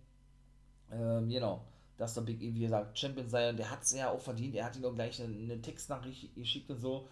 [0.92, 1.64] ähm, genau,
[1.96, 4.55] dass der Big E, wie gesagt, Champion sei und der hat es ja auch verdient.
[4.55, 7.09] Er hat ihm auch gleich eine, eine Textnachricht geschickt und so.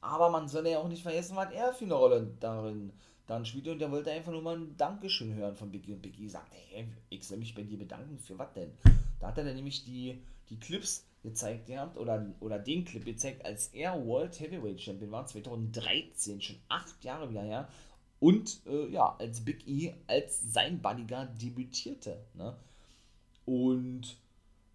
[0.00, 2.92] Aber man soll ja auch nicht vergessen, was er für eine Rolle darin
[3.30, 6.28] dann spielte und der wollte einfach nur mal ein Dankeschön hören von Biggie und Biggie
[6.28, 8.72] sagt, hey, ich soll mich bei dir bedanken, für was denn?
[9.20, 13.44] Da hat er dann nämlich die, die Clips gezeigt gehabt oder, oder den Clip gezeigt,
[13.44, 17.68] als er World Heavyweight Champion war, 2013, schon acht Jahre wieder her
[18.18, 22.24] und äh, ja, als Big E, als sein Bodyguard debütierte.
[22.34, 22.56] Ne?
[23.44, 24.16] Und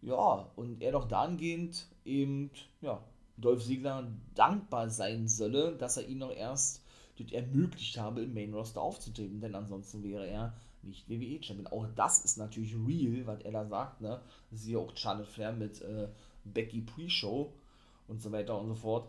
[0.01, 3.03] ja, und er doch dahingehend eben, ja,
[3.37, 6.84] Dolph Ziegler dankbar sein solle, dass er ihn noch erst
[7.17, 11.67] das ermöglicht habe, im Main Roster aufzutreten, denn ansonsten wäre er nicht WWE-Champion.
[11.67, 14.21] Auch das ist natürlich real, was er da sagt, ne?
[14.51, 16.07] Siehe auch Charlotte Flair mit äh,
[16.43, 17.51] Becky Pre-Show
[18.07, 19.07] und so weiter und so fort.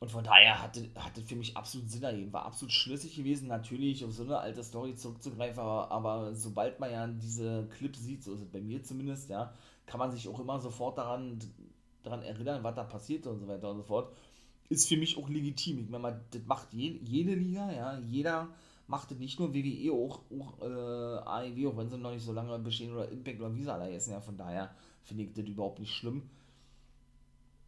[0.00, 4.04] Und von daher hatte, hatte für mich absolut Sinn ergeben, war absolut schlüssig gewesen, natürlich
[4.04, 8.34] auf so eine alte Story zurückzugreifen, aber, aber sobald man ja diese Clips sieht, so
[8.34, 9.54] ist es bei mir zumindest, ja,
[9.86, 11.38] kann man sich auch immer sofort daran,
[12.02, 14.12] daran erinnern, was da passiert und so weiter und so fort
[14.68, 15.80] ist für mich auch legitim.
[15.80, 18.48] Ich meine, das macht je, jede Liga, ja, jeder
[18.86, 22.32] macht das nicht nur WWE, auch, auch äh, AEW, auch wenn sie noch nicht so
[22.32, 24.74] lange bestehen oder Impact oder wie sie alle heißen, ja, von daher
[25.04, 26.22] finde ich das überhaupt nicht schlimm.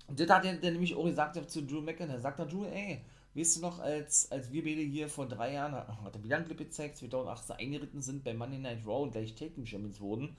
[0.09, 3.01] Und das hat er, nämlich auch gesagt zu Drew McIntyre, sagt er, Drew, ey,
[3.35, 6.47] weißt du noch, als, als wir beide hier vor drei Jahren, hat er wieder einen
[6.47, 10.37] Clip gezeigt, 2018 eingeritten sind bei Monday Night Raw und gleich Taking Champions wurden,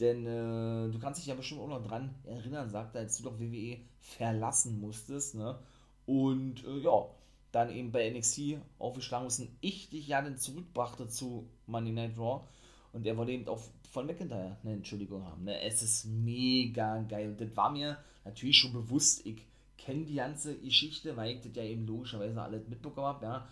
[0.00, 3.24] denn äh, du kannst dich ja bestimmt auch noch dran erinnern, sagt er, als du
[3.24, 5.58] doch WWE verlassen musstest, ne,
[6.06, 7.06] und äh, ja,
[7.52, 12.44] dann eben bei NXT aufgeschlagen und ich dich ja dann zurückbrachte zu Monday Night Raw.
[12.92, 13.60] Und er wollte eben auch
[13.90, 15.44] von McIntyre eine Entschuldigung haben.
[15.44, 15.60] Ne?
[15.62, 17.28] Es ist mega geil.
[17.30, 19.24] Und das war mir natürlich schon bewusst.
[19.26, 19.46] Ich
[19.78, 23.24] kenne die ganze Geschichte, weil ich das ja eben logischerweise alles mitbekommen habe.
[23.24, 23.48] Ja.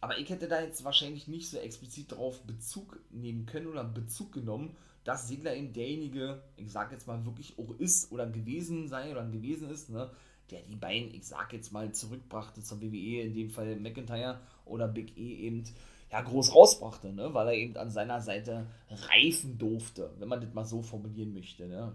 [0.00, 4.32] Aber ich hätte da jetzt wahrscheinlich nicht so explizit darauf Bezug nehmen können oder Bezug
[4.32, 9.12] genommen, dass Segler eben derjenige, ich sag jetzt mal, wirklich auch ist oder gewesen sei
[9.12, 10.10] oder gewesen ist, ne,
[10.50, 14.88] der die beiden, ich sag jetzt mal, zurückbrachte zur WWE, in dem Fall McIntyre oder
[14.88, 15.64] Big E eben
[16.10, 17.34] ja, groß rausbrachte, ne?
[17.34, 21.66] weil er eben an seiner Seite reifen durfte, wenn man das mal so formulieren möchte.
[21.66, 21.92] Ne?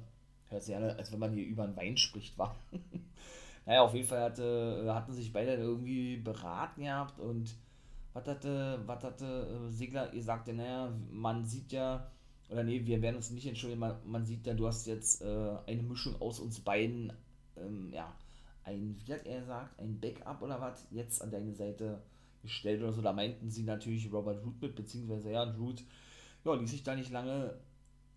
[0.49, 2.55] Hört sich an, als wenn man hier über einen Wein spricht, war.
[3.65, 7.55] naja, auf jeden Fall hatte, hatten sich beide irgendwie beraten gehabt und
[8.13, 12.11] was hatte, was hatte äh, Segler gesagt, naja, man sieht ja,
[12.49, 15.57] oder nee, wir werden uns nicht entschuldigen, man, man sieht ja, du hast jetzt äh,
[15.67, 17.13] eine Mischung aus uns beiden,
[17.55, 18.13] ähm, ja,
[18.63, 22.01] ein, wie hat er gesagt, ein Backup oder was, jetzt an deine Seite
[22.41, 23.01] gestellt oder so.
[23.01, 25.83] Da meinten sie natürlich Robert Root mit, beziehungsweise ja, Root
[26.43, 27.55] ja, ließ sich da nicht lange,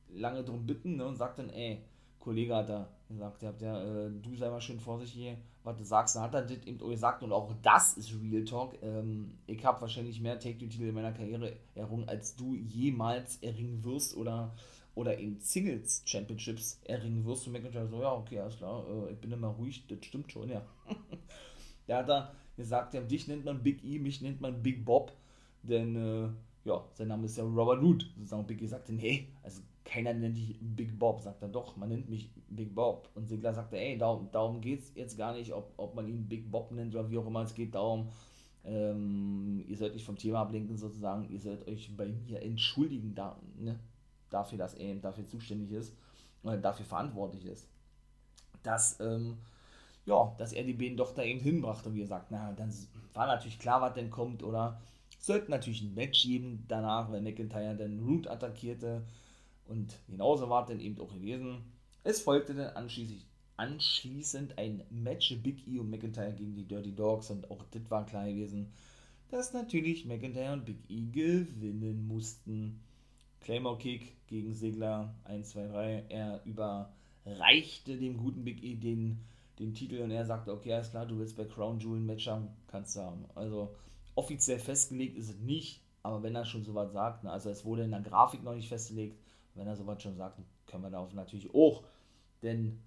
[0.09, 1.83] lange drum bitten ne, und sagt dann, ey,
[2.19, 5.85] Kollege hat da gesagt, ihr habt ja, äh, du sei mal schön vorsichtig, was du
[5.85, 6.17] sagst.
[6.17, 8.83] Dann hat er das eben gesagt und auch das ist Real Talk.
[8.83, 14.17] Ähm, ich habe wahrscheinlich mehr Take-Two-Titel in meiner Karriere errungen, als du jemals erringen wirst
[14.17, 14.55] oder
[14.95, 19.19] oder eben Singles Championships erringen wirst, du McIntyre so, ja, okay, alles klar, äh, ich
[19.19, 20.65] bin immer ruhig, das stimmt schon, ja.
[21.89, 25.13] Der hat da gesagt, ja, dich nennt man Big E, mich nennt man Big Bob,
[25.63, 26.29] denn, äh,
[26.69, 28.11] ja, sein Name ist ja Robert Root.
[28.17, 31.91] Sozusagen Big E sagte, nee, also keiner nennt dich Big Bob, sagt er doch, man
[31.91, 33.11] nennt mich Big Bob.
[33.15, 36.27] Und Sigler sagte, ey, darum, darum geht es jetzt gar nicht, ob, ob man ihn
[36.27, 38.09] Big Bob nennt oder wie auch immer, es geht darum,
[38.65, 43.39] ähm, ihr sollt nicht vom Thema ablenken sozusagen, ihr sollt euch bei mir entschuldigen, da,
[43.59, 43.79] ne?
[44.31, 45.95] Dafür, dass er eben dafür zuständig ist
[46.43, 47.69] oder dafür verantwortlich ist,
[48.63, 49.39] dass, ähm,
[50.07, 52.73] ja, dass er die beiden doch da eben hinbrachte, wie gesagt, na, dann
[53.15, 54.81] war natürlich klar, was denn kommt, oder
[55.19, 59.03] sollten natürlich ein Match geben danach, wenn McIntyre dann Root attackierte
[59.67, 61.63] und genauso war es dann eben auch gewesen.
[62.03, 63.25] Es folgte dann anschließend,
[63.57, 68.05] anschließend ein Match Big E und McIntyre gegen die Dirty Dogs und auch das war
[68.05, 68.73] klar gewesen,
[69.31, 72.81] dass natürlich McIntyre und Big E gewinnen mussten.
[73.45, 76.05] Claymore Kick gegen Segler 1, 2, 3.
[76.09, 79.21] Er überreichte dem guten Big E den,
[79.59, 82.27] den Titel und er sagte, okay, alles klar, du willst bei Crown Jewel ein Match
[82.27, 83.27] haben, kannst du haben.
[83.35, 83.75] Also
[84.15, 87.85] offiziell festgelegt ist es nicht, aber wenn er schon sowas sagt, ne, also es wurde
[87.85, 89.19] in der Grafik noch nicht festgelegt,
[89.55, 91.85] wenn er sowas schon sagt, können wir darauf natürlich auch
[92.43, 92.81] denn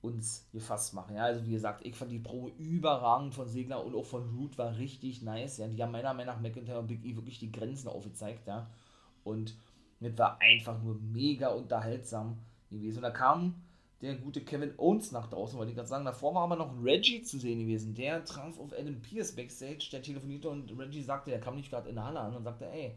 [0.00, 1.16] uns gefasst machen.
[1.16, 4.58] Ja, also wie gesagt, ich fand die Probe überragend von Segler und auch von Root
[4.58, 5.56] war richtig nice.
[5.56, 8.68] Ja, die haben meiner Meinung nach McIntyre und Big E wirklich die Grenzen aufgezeigt, ja.
[9.24, 9.56] Und
[10.04, 12.38] das war einfach nur mega unterhaltsam
[12.70, 12.98] gewesen.
[12.98, 13.54] Und da kam
[14.00, 16.04] der gute Kevin Owens nach draußen, wollte ich gerade sagen.
[16.04, 17.94] Davor war aber noch Reggie zu sehen gewesen.
[17.94, 21.88] Der traf auf Adam Pierce backstage, der telefonierte und Reggie sagte, er kam nicht gerade
[21.88, 22.94] in der Halle an und sagte, ey,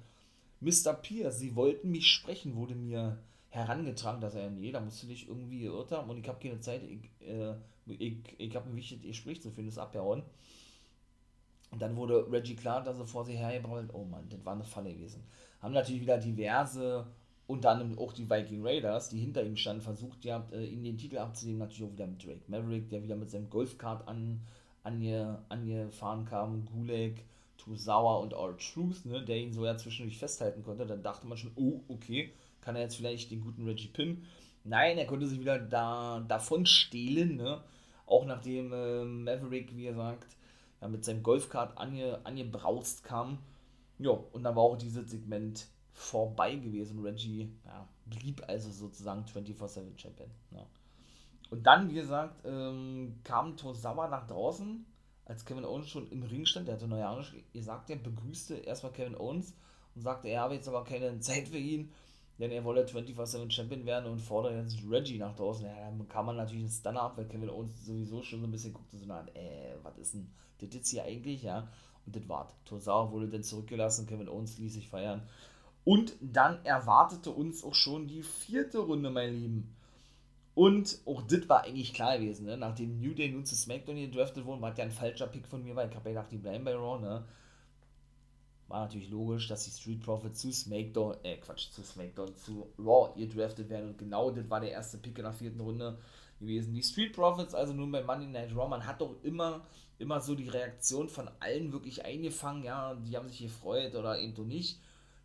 [0.60, 0.94] Mr.
[0.94, 5.28] Pierce, Sie wollten mich sprechen, wurde mir herangetragen, dass er, nee, da musst du dich
[5.28, 9.06] irgendwie geirrt haben und ich habe keine Zeit, ich, äh, ich, ich habe ein wichtiges
[9.06, 10.24] Gespräch zu finden, das abgehauen.
[11.72, 14.64] Und dann wurde Reggie klar, dass er vor sich hergebracht oh Mann, das war eine
[14.64, 15.24] Falle gewesen.
[15.62, 17.06] Haben natürlich wieder diverse,
[17.48, 21.18] unter anderem auch die Viking Raiders, die hinter ihm standen, versucht, ja, äh, den Titel
[21.18, 24.42] abzunehmen, natürlich auch wieder mit Drake Maverick, der wieder mit seinem Golfkart an,
[24.84, 27.24] ange, angefahren kam, Gulag,
[27.58, 30.86] Tozawa und All Truth, ne, der ihn so ja zwischendurch festhalten konnte.
[30.86, 34.24] Dann dachte man schon, oh, okay, kann er jetzt vielleicht den guten Reggie Pin.
[34.64, 37.62] Nein, er konnte sich wieder da, davon stehlen, ne?
[38.06, 40.36] Auch nachdem äh, Maverick, wie er sagt,
[40.82, 43.40] ja, mit seinem Golfkart ange, angebraust kam.
[44.00, 47.00] Ja, und dann war auch dieses Segment vorbei gewesen.
[47.00, 50.30] Reggie ja, blieb also sozusagen 24-7 Champion.
[50.52, 50.66] Ja.
[51.50, 54.86] Und dann, wie gesagt, ähm, kam Tosawa nach draußen,
[55.26, 56.68] als Kevin Owens schon im Ring stand.
[56.68, 59.56] Der hatte neujahrlich gesagt, er begrüßte erstmal Kevin Owens
[59.96, 61.92] und sagte, er habe jetzt aber keine Zeit für ihn
[62.40, 65.66] denn er wolle 24-7 Champion werden und fordert jetzt Reggie nach draußen.
[65.66, 68.52] Ja, dann kann man natürlich einen Stunner ab, weil Kevin Owens sowieso schon so ein
[68.52, 70.30] bisschen guckt und so nach, äh, was ist denn
[70.60, 71.68] das jetzt hier eigentlich, ja?
[72.08, 72.56] Und das war's.
[72.66, 75.22] Tosawa wurde dann zurückgelassen, Kevin Owens ließ sich feiern.
[75.84, 79.76] Und dann erwartete uns auch schon die vierte Runde, mein Lieben.
[80.56, 82.58] Und auch das war eigentlich klar gewesen, ne?
[82.58, 85.64] Nachdem New Day nun zu SmackDown gedraftet wurden, war das ja ein falscher Pick von
[85.64, 87.24] mir, weil ich habe ja gedacht, die bleiben bei Raw, ne?
[88.68, 93.12] war natürlich logisch, dass die Street Profits zu SmackDown, äh Quatsch, zu SmackDown, zu Raw
[93.16, 95.98] ihr draftet werden und genau das war der erste Pick in der vierten Runde
[96.40, 96.74] gewesen.
[96.74, 99.66] Die Street Profits, also nun bei Monday Night Raw, man hat doch immer,
[100.00, 104.36] immer so die Reaktion von allen wirklich eingefangen, ja, die haben sich gefreut oder eben
[104.36, 104.80] doch nicht.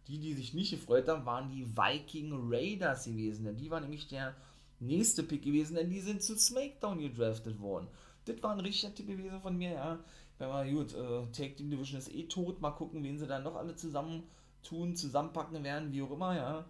[0.09, 4.09] Die, die sich nicht gefreut haben, waren die Viking Raiders gewesen, denn die waren nämlich
[4.09, 4.35] der
[4.81, 7.87] nächste Pick gewesen, denn die sind zu SmackDown gedraftet worden.
[8.25, 9.99] Das war ein richtiger Tipp gewesen von mir, ja
[10.43, 13.45] wenn man gut, äh, Take Team Division ist eh tot, mal gucken, wen sie dann
[13.45, 14.25] noch alle zusammen
[14.63, 16.65] tun, zusammenpacken werden, wie auch immer, ja.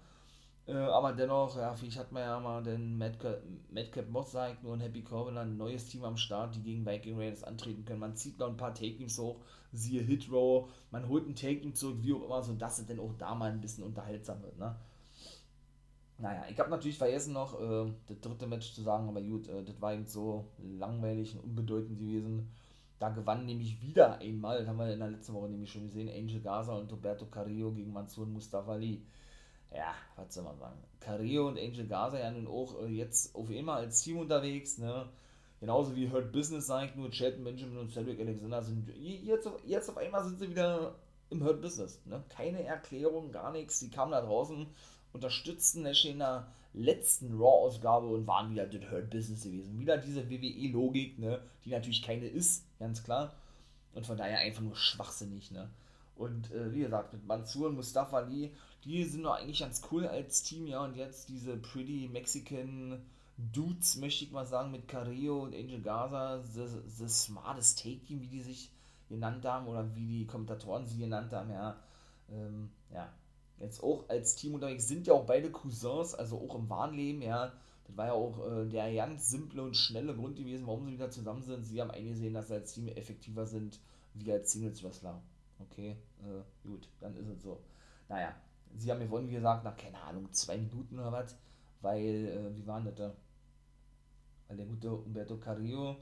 [0.66, 4.75] Äh, aber dennoch, ja, vielleicht hat man ja mal den Madcap, Madcap Moss sagt, nur
[4.75, 8.01] ein Happy Corbin, ein neues Team am Start, die gegen Viking Raiders antreten können.
[8.01, 9.40] Man zieht noch ein paar Take-Teams hoch,
[9.72, 13.01] siehe Hit Row, man holt ein Take-Team zurück, wie auch immer, so dass es dann
[13.01, 14.77] auch da mal ein bisschen unterhaltsam wird, ne.
[16.18, 19.64] Naja, ich habe natürlich vergessen noch äh, das dritte Match zu sagen, aber gut, äh,
[19.64, 22.48] das war eben so langweilig und unbedeutend gewesen.
[23.01, 26.09] Da gewann nämlich wieder einmal, das haben wir in der letzten Woche nämlich schon gesehen,
[26.09, 29.03] Angel Gaza und Roberto Carrillo gegen Mansur Mustafa Ali.
[29.74, 30.76] Ja, was soll man sagen?
[31.00, 35.08] Carrillo und Angel Gaza ja nun auch äh, jetzt auf immer als Team unterwegs, ne?
[35.61, 39.88] Genauso wie Hurt Business sagt, nur Shelton Benjamin und Cedric Alexander sind jetzt auf, jetzt
[39.88, 40.96] auf einmal sind sie wieder
[41.30, 42.00] im Hurt Business.
[42.04, 42.20] Ne?
[42.28, 43.78] Keine Erklärung, gar nichts.
[43.78, 44.66] Sie kamen da draußen,
[45.12, 49.78] unterstützten Nash in der letzten Raw-Ausgabe und waren wieder das Hurt Business gewesen.
[49.78, 51.40] Wieder diese WWE-Logik, ne?
[51.64, 53.32] die natürlich keine ist, ganz klar.
[53.94, 55.52] Und von daher einfach nur schwachsinnig.
[55.52, 55.70] Ne?
[56.16, 58.52] Und äh, wie gesagt, mit Mansur und Mustafa Ali,
[58.84, 60.84] die sind doch eigentlich ganz cool als Team, ja.
[60.84, 63.02] Und jetzt diese Pretty Mexican
[63.36, 68.28] Dudes, möchte ich mal sagen, mit Carrillo und Angel Gaza, the, the smartest Take-Team, wie
[68.28, 68.70] die sich
[69.08, 71.78] genannt haben, oder wie die Kommentatoren sie genannt haben, ja.
[72.30, 73.12] Ähm, ja,
[73.58, 77.22] jetzt auch als Team unterwegs, sind ja auch beide Cousins, also auch im wahren Leben,
[77.22, 77.52] ja.
[77.84, 81.10] Das war ja auch äh, der ganz simple und schnelle Grund gewesen, warum sie wieder
[81.10, 81.64] zusammen sind.
[81.64, 83.80] Sie haben eingesehen, dass sie als Team effektiver sind
[84.14, 85.20] wie als Singles-Wrestler.
[85.58, 87.60] Okay, äh, gut, dann ist es so.
[88.08, 88.34] Naja,
[88.76, 91.37] sie haben gewonnen, wie gesagt, nach, keine Ahnung, zwei Minuten oder was,
[91.80, 93.14] weil, äh, wie waren das da?
[94.48, 95.96] Weil der gute Umberto Carrillo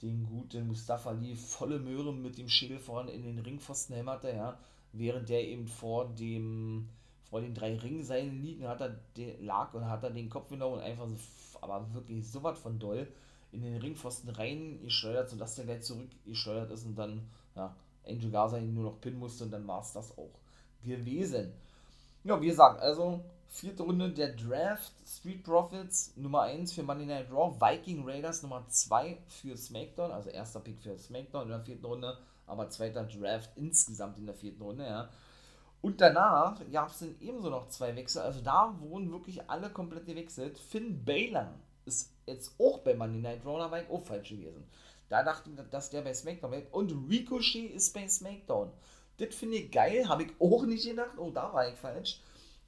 [0.00, 4.58] den guten Mustafa Ali volle Möhre mit dem Schädel vorne in den Ringpfosten hämmerte, ja
[4.92, 6.88] während der eben vor dem
[7.30, 10.76] vor den drei Ringseilen liegen, hat er den, lag und hat er den Kopf genommen
[10.76, 11.16] und einfach so,
[11.62, 13.08] aber wirklich so was von doll
[13.52, 17.22] in den Ringpfosten rein geschleudert, sodass der gleich zurückgeschleudert ist und dann,
[17.56, 17.74] ja,
[18.06, 20.30] Angel Gaza ihn nur noch pinnen musste und dann war es das auch
[20.82, 21.52] gewesen.
[22.24, 27.30] Ja, wie gesagt, also vierte Runde der Draft, Street Profits Nummer 1 für Monday Night
[27.30, 31.84] Raw, Viking Raiders Nummer 2 für SmackDown, also erster Pick für SmackDown in der vierten
[31.84, 35.08] Runde aber zweiter Draft insgesamt in der vierten Runde, ja.
[35.80, 38.22] Und danach gab es dann ebenso noch zwei Wechsel.
[38.22, 40.56] Also da wurden wirklich alle komplett gewechselt.
[40.56, 41.54] Finn Balor
[41.86, 44.64] ist jetzt auch bei Monday Night Raw, da war ich auch falsch gewesen.
[45.08, 46.68] Da dachte ich, dass der bei SmackDown wäre.
[46.70, 48.70] Und Ricochet ist bei SmackDown.
[49.22, 51.16] Das finde ich geil, habe ich auch nicht gedacht.
[51.16, 52.20] Oh, da war ich falsch.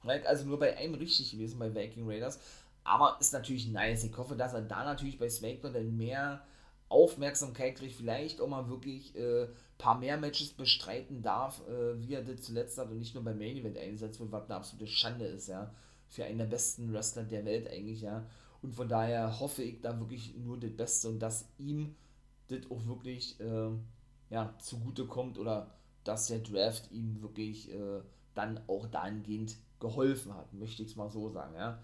[0.03, 2.39] Also nur bei einem richtig gewesen, bei Viking Raiders.
[2.85, 4.05] Aber ist natürlich nice.
[4.05, 6.45] Ich hoffe, dass er da natürlich bei SmackDown dann mehr
[6.87, 9.47] Aufmerksamkeit kriegt, vielleicht auch mal wirklich äh,
[9.77, 13.39] paar mehr Matches bestreiten darf, äh, wie er das zuletzt hat und nicht nur beim
[13.39, 15.73] Main Event eingesetzt wird, was eine absolute Schande ist, ja.
[16.07, 18.25] Für einen der besten Wrestler der Welt eigentlich, ja.
[18.61, 21.95] Und von daher hoffe ich da wirklich nur das Beste und dass ihm
[22.47, 23.71] das auch wirklich äh,
[24.29, 25.75] ja, zugute kommt oder
[26.05, 28.01] dass der Draft ihm wirklich äh,
[28.33, 31.79] dann auch dahingehend geholfen hat, möchte ich es mal so sagen, ja.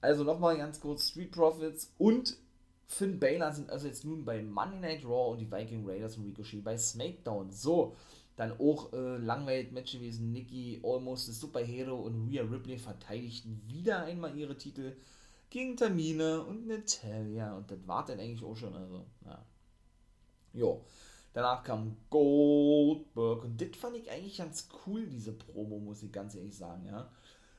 [0.00, 2.36] Also nochmal ganz kurz, Street Profits und
[2.86, 6.24] Finn Balor sind also jetzt nun bei Monday Night Raw und die Viking Raiders und
[6.24, 7.52] Ricochet bei SmackDown.
[7.52, 7.94] So,
[8.34, 10.32] dann auch äh, Langweilig-Match gewesen.
[10.32, 14.96] Nikki, Almost the Superhero und Rhea Ripley verteidigten wieder einmal ihre Titel
[15.50, 17.56] gegen Tamina und Natalia.
[17.56, 19.44] Und das war dann eigentlich auch schon, also, ja.
[20.52, 20.84] Jo.
[21.32, 26.34] Danach kam Goldberg und das fand ich eigentlich ganz cool, diese Promo, muss ich ganz
[26.34, 27.08] ehrlich sagen, ja.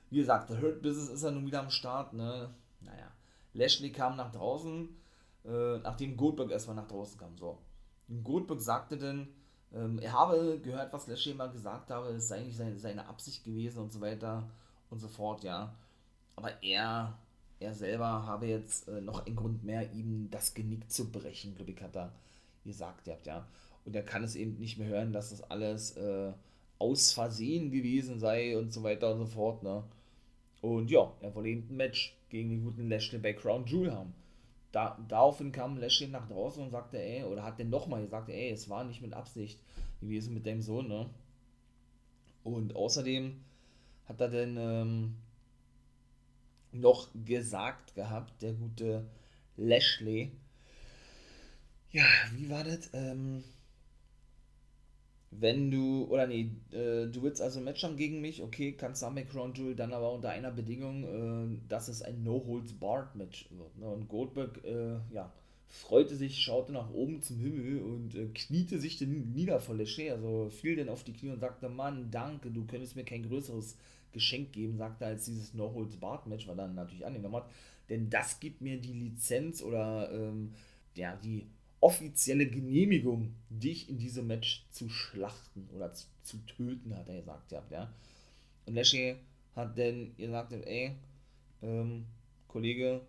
[0.10, 2.54] Wie gesagt, der Hurt Business ist ja nun wieder am Start, ne.
[2.82, 3.12] Naja.
[3.54, 4.90] Lashley kam nach draußen,
[5.46, 7.60] äh, nachdem Goldberg erstmal nach draußen kam, so.
[8.10, 9.30] Und Goldberg sagte dann,
[9.74, 13.46] ähm, er habe gehört, was Lashley mal gesagt habe, es sei eigentlich seine, seine Absicht
[13.46, 14.50] gewesen und so weiter
[14.90, 15.74] und so fort, ja.
[16.36, 17.18] Aber er,
[17.62, 21.72] er selber habe jetzt äh, noch einen Grund mehr, ihm das Genick zu brechen, glaube
[21.72, 22.12] ich, hat er
[22.64, 23.48] gesagt, ihr habt ja.
[23.86, 26.34] Und er kann es eben nicht mehr hören, dass das alles äh,
[26.78, 29.84] aus Versehen gewesen sei und so weiter und so fort, ne.
[30.62, 34.14] Und ja, er wollte eben ein Match gegen den guten Lashley bei Crown Jewel haben.
[34.72, 38.52] Da, daraufhin kam Lashley nach draußen und sagte, ey, oder hat denn nochmal gesagt, ey,
[38.52, 39.60] es war nicht mit Absicht
[40.00, 41.10] gewesen mit deinem Sohn, ne?
[42.44, 43.40] Und außerdem
[44.06, 45.16] hat er dann ähm,
[46.72, 49.06] noch gesagt gehabt, der gute
[49.58, 50.32] Lashley,
[51.92, 52.90] ja, wie war das?
[52.94, 53.44] Ähm,
[55.32, 59.02] wenn du, oder nee, äh, du willst also ein Match haben gegen mich, okay, kannst
[59.02, 63.78] du Crown Jewel, dann aber unter einer Bedingung, äh, dass es ein No-Holds-Barred-Match wird.
[63.78, 63.88] Ne?
[63.88, 65.32] Und Goldberg, äh, ja,
[65.70, 70.12] freute sich, schaute nach oben zum Himmel und äh, kniete sich dann nieder vor Lashley,
[70.12, 73.78] also fiel dann auf die Knie und sagte, Mann, danke, du könntest mir kein größeres
[74.12, 77.50] Geschenk geben, sagte er, als dieses No-Holds-Barred-Match, was er dann natürlich angenommen hat,
[77.90, 80.54] denn das gibt mir die Lizenz oder, ähm,
[80.96, 81.48] ja, die
[81.82, 87.52] offizielle Genehmigung, dich in diesem Match zu schlachten oder zu, zu töten, hat er gesagt,
[87.72, 87.92] ja.
[88.66, 89.18] Und Lashley
[89.56, 90.96] hat dann gesagt, ey,
[91.64, 92.06] ähm,
[92.48, 93.02] Kollege,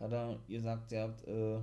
[0.00, 1.60] hat er gesagt, ihr habt, äh,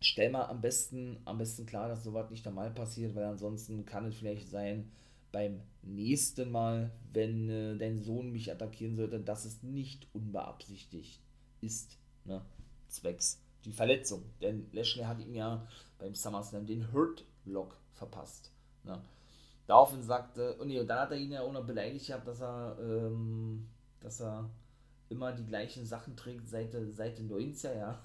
[0.00, 4.06] stell mal am besten, am besten klar, dass sowas nicht einmal passiert, weil ansonsten kann
[4.06, 4.90] es vielleicht sein,
[5.30, 11.20] beim nächsten Mal, wenn äh, dein Sohn mich attackieren sollte, dass es nicht unbeabsichtigt
[11.60, 12.40] ist, ne?
[12.88, 14.24] Zwecks die Verletzung.
[14.40, 15.66] Denn Lashley hat ihm ja
[15.98, 18.50] beim SummerSlam den Hurt Lock verpasst.
[18.84, 19.00] Ne?
[19.66, 22.78] Daraufhin sagte, und, nee, dann hat er ihn ja auch noch beleidigt gehabt, dass er,
[22.80, 23.68] ähm,
[24.00, 24.48] dass er
[25.10, 28.02] immer die gleichen Sachen trägt seit, seit den 90er, ja.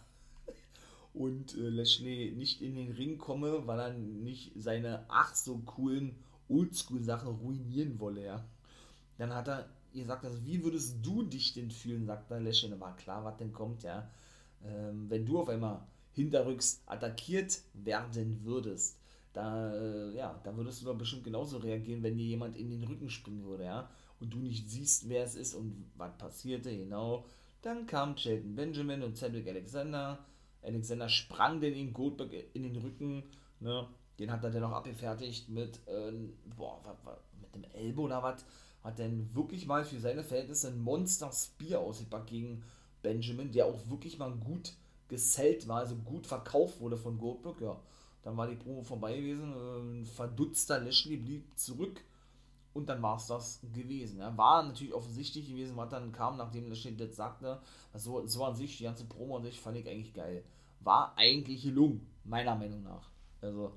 [1.13, 6.15] Und äh, Lashley nicht in den Ring komme, weil er nicht seine ach so coolen
[6.49, 8.45] Oldschool-Sachen ruinieren wolle, ja.
[9.17, 12.79] Dann hat er gesagt, also wie würdest du dich denn fühlen, sagt er Lashley, da
[12.79, 14.09] war klar, was denn kommt, ja
[14.65, 18.97] ähm, wenn du auf einmal hinterrücks attackiert werden würdest,
[19.33, 22.83] da, äh, ja, da würdest du doch bestimmt genauso reagieren, wenn dir jemand in den
[22.83, 23.89] Rücken springen würde, ja,
[24.19, 27.25] und du nicht siehst, wer es ist und was passierte, genau.
[27.61, 30.19] Dann kam Shelton Benjamin und Cedric Alexander.
[30.61, 33.23] Alexander sprang den in Goldberg in den Rücken,
[33.59, 33.87] ne,
[34.19, 36.11] den hat er dann noch abgefertigt mit, äh,
[36.55, 38.45] boah, was, was, mit dem Elbow oder was,
[38.83, 42.63] hat dann wirklich mal für seine Verhältnisse ein Monster Spear ausgepackt gegen
[43.03, 44.73] Benjamin, der auch wirklich mal gut
[45.07, 47.79] gesellt war, also gut verkauft wurde von Goldberg, ja.
[48.23, 52.01] Dann war die Promo vorbei gewesen, ein verdutzter Lashley blieb zurück
[52.73, 54.19] und dann war es das gewesen.
[54.19, 54.35] Ja.
[54.37, 57.59] War natürlich offensichtlich gewesen, was dann kam, nachdem Lashley das sagte.
[57.91, 60.43] Also so an sich, die ganze Promo an sich fand ich eigentlich geil.
[60.79, 63.09] War eigentlich gelungen, meiner Meinung nach.
[63.41, 63.73] Also,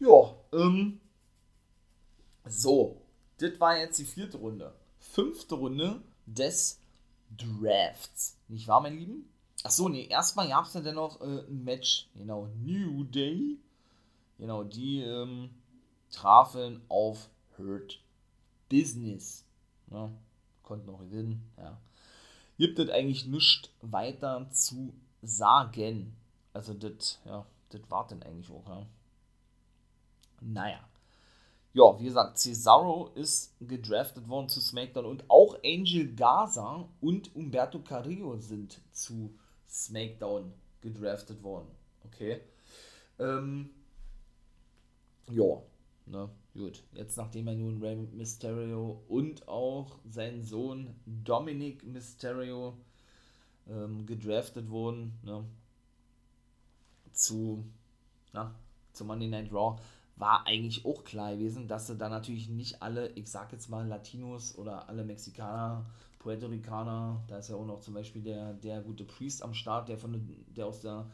[0.00, 1.00] ja, ähm,
[2.44, 3.00] so,
[3.38, 4.74] das war jetzt die vierte Runde.
[4.98, 6.80] Fünfte Runde des
[7.30, 8.38] Drafts.
[8.48, 9.28] Nicht wahr, mein Lieben?
[9.62, 12.08] Achso, nee, erstmal gab es ja dennoch äh, ein Match.
[12.14, 13.58] Genau, New Day.
[14.38, 15.50] Genau, die ähm,
[16.10, 18.02] trafen auf Hurt
[18.68, 19.44] Business.
[19.90, 20.10] Ja,
[20.62, 21.80] konnten auch gewinnen, ja.
[22.58, 26.16] Gibt es eigentlich nichts weiter zu sagen.
[26.52, 28.86] Also, das, ja, das war dann eigentlich auch, ja.
[30.40, 30.80] Naja
[31.76, 37.80] ja, wie gesagt, Cesaro ist gedraftet worden zu SmackDown und auch Angel Gaza und Umberto
[37.80, 39.34] Carrillo sind zu
[39.68, 41.68] SmackDown gedraftet worden.
[42.06, 42.40] Okay.
[43.18, 43.68] Ähm,
[45.30, 45.60] ja,
[46.06, 46.82] ne, gut.
[46.94, 52.78] Jetzt nachdem er nun Rey Mysterio und auch seinen Sohn Dominic Mysterio
[53.68, 55.44] ähm, gedraftet wurden, ne?
[57.12, 57.66] zu,
[58.32, 58.54] na,
[58.94, 59.78] zu Monday Night Raw,
[60.16, 63.86] war eigentlich auch klar gewesen, dass sie da natürlich nicht alle, ich sag jetzt mal
[63.86, 65.86] Latinos oder alle Mexikaner,
[66.18, 69.88] Puerto Ricaner, da ist ja auch noch zum Beispiel der, der gute Priest am Start,
[69.88, 71.06] der, von, der aus der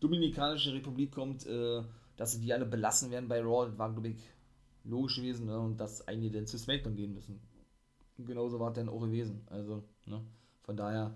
[0.00, 1.82] Dominikanischen Republik kommt, äh,
[2.16, 4.22] dass sie die alle belassen werden bei Raw, das war, glaube ich,
[4.84, 5.58] logisch gewesen, ne?
[5.58, 7.40] und dass einige dann zu SmackDown gehen müssen.
[8.18, 9.46] Genauso war es dann auch gewesen.
[9.50, 10.20] Also, ne?
[10.62, 11.14] von daher,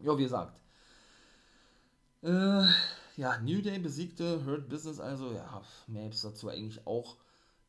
[0.00, 0.60] ja, wie gesagt,
[2.22, 2.64] äh,
[3.18, 7.16] ja, New Day besiegte Hurt Business, also ja, mehr dazu eigentlich auch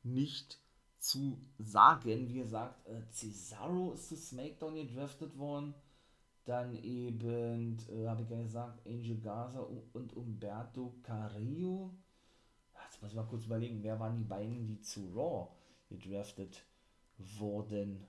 [0.04, 0.60] nicht
[1.00, 2.30] zu sagen.
[2.30, 5.74] Wie gesagt, äh, Cesaro ist zu SmackDown gedraftet worden.
[6.46, 11.96] Dann eben, äh, habe ich ja gesagt, Angel Gaza und Umberto Carrillo.
[12.86, 15.48] Jetzt muss ich mal kurz überlegen, wer waren die beiden, die zu Raw
[15.90, 16.64] gedraftet
[17.18, 18.06] wurden?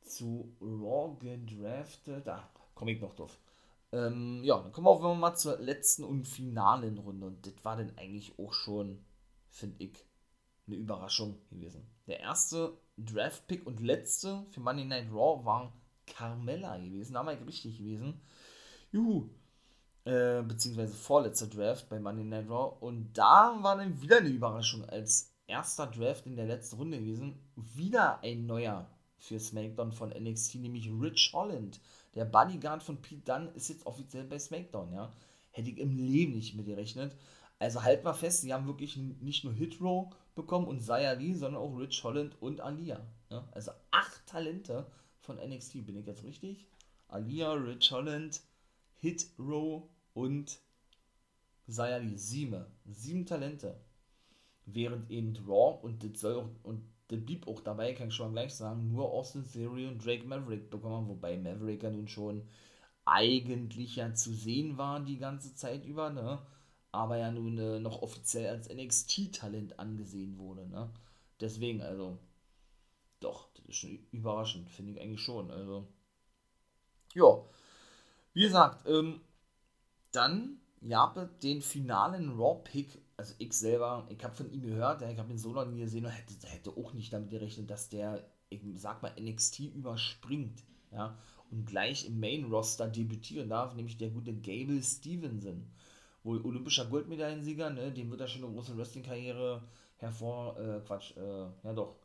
[0.00, 3.38] Zu Raw gedraftet, da komme ich noch drauf.
[3.94, 7.26] Ähm, ja, dann kommen wir mal zur letzten und finalen Runde.
[7.26, 9.04] Und das war dann eigentlich auch schon,
[9.50, 10.04] finde ich,
[10.66, 11.86] eine Überraschung gewesen.
[12.08, 15.72] Der erste Draft-Pick und letzte für Monday Night Raw war
[16.06, 17.14] Carmella gewesen.
[17.14, 18.20] Da war ich richtig gewesen.
[18.90, 19.30] Juhu.
[20.04, 22.76] Äh, beziehungsweise vorletzter Draft bei Monday Night Raw.
[22.80, 24.84] Und da war dann wieder eine Überraschung.
[24.88, 27.38] Als erster Draft in der letzten Runde gewesen.
[27.54, 31.80] Wieder ein neuer für SmackDown von NXT, nämlich Rich Holland.
[32.14, 35.12] Der Bodyguard von Pete Dunne ist jetzt offiziell bei SmackDown, ja.
[35.50, 37.16] Hätte ich im Leben nicht mit gerechnet.
[37.58, 41.62] Also halt mal fest, sie haben wirklich nicht nur Hit Row bekommen und Lee, sondern
[41.62, 43.00] auch Rich Holland und Alia.
[43.30, 43.48] Ja?
[43.52, 44.86] Also acht Talente
[45.20, 46.66] von NXT, bin ich jetzt richtig?
[47.08, 48.40] Alia, Rich Holland,
[49.00, 50.58] Hit Row und
[51.66, 52.16] Lee.
[52.16, 52.64] Sieben.
[52.84, 53.80] Sieben Talente.
[54.66, 58.32] Während eben Raw, und das soll auch, und das blieb auch dabei, kann ich schon
[58.32, 62.48] gleich sagen, nur Austin Theory und Drake Maverick bekommen, wobei Maverick ja nun schon
[63.04, 66.40] eigentlich ja zu sehen war die ganze Zeit über, ne?
[66.92, 70.66] aber ja nun äh, noch offiziell als NXT-Talent angesehen wurde.
[70.66, 70.90] Ne?
[71.40, 72.18] Deswegen, also,
[73.20, 75.50] doch, das ist schon überraschend, finde ich eigentlich schon.
[75.50, 75.88] Also,
[77.14, 77.44] ja,
[78.32, 79.20] wie gesagt, ähm,
[80.12, 85.18] dann gab es den finalen Raw-Pick also ich selber, ich habe von ihm gehört, ich
[85.18, 88.24] habe ihn so noch nie gesehen und hätte, hätte auch nicht damit gerechnet, dass der,
[88.48, 91.16] ich sag mal, NXT überspringt, ja,
[91.50, 95.66] und gleich im Main-Roster debütieren darf, nämlich der gute Gable Stevenson.
[96.22, 99.62] Wohl olympischer Goldmedaillensieger, ne, dem wird er schon eine große Wrestling-Karriere
[99.98, 101.96] hervor, äh, Quatsch, äh, ja doch,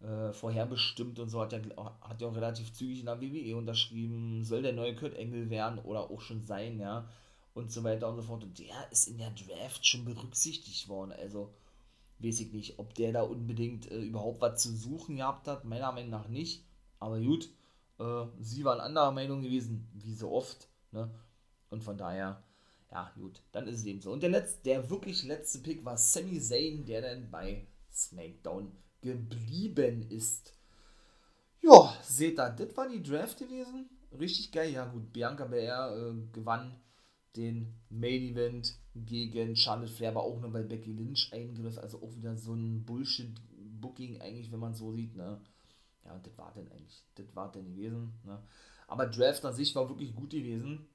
[0.00, 1.62] äh, vorherbestimmt und so hat er
[2.00, 5.78] hat ja auch relativ zügig in der WWE unterschrieben, soll der neue Kurt Engel werden
[5.80, 7.08] oder auch schon sein, ja
[7.58, 8.44] und so weiter und so fort.
[8.44, 11.12] Und der ist in der Draft schon berücksichtigt worden.
[11.12, 11.52] Also
[12.20, 15.64] weiß ich nicht, ob der da unbedingt äh, überhaupt was zu suchen gehabt hat.
[15.64, 16.64] Meiner Meinung nach nicht.
[16.98, 17.50] Aber gut,
[17.98, 20.68] äh, sie waren anderer Meinung gewesen, wie so oft.
[20.92, 21.10] Ne?
[21.70, 22.42] Und von daher,
[22.90, 24.12] ja, gut, dann ist es eben so.
[24.12, 30.08] Und der, letzte, der wirklich letzte Pick war Sami Zayn, der dann bei SmackDown geblieben
[30.10, 30.54] ist.
[31.60, 33.90] Ja, seht ihr, das war die Draft gewesen.
[34.18, 34.72] Richtig geil.
[34.72, 36.80] Ja, gut, Bianca Belair äh, gewann
[37.38, 41.78] den Main Event gegen Charlotte Flair, aber auch nur bei Becky Lynch eingriff.
[41.78, 45.14] Also auch wieder so ein Bullshit-Booking, eigentlich, wenn man so sieht.
[45.16, 45.40] Ne?
[46.04, 48.12] Ja, und das war denn eigentlich, das war denn gewesen.
[48.24, 48.42] Ne?
[48.88, 50.86] Aber Draft an sich war wirklich gut gewesen.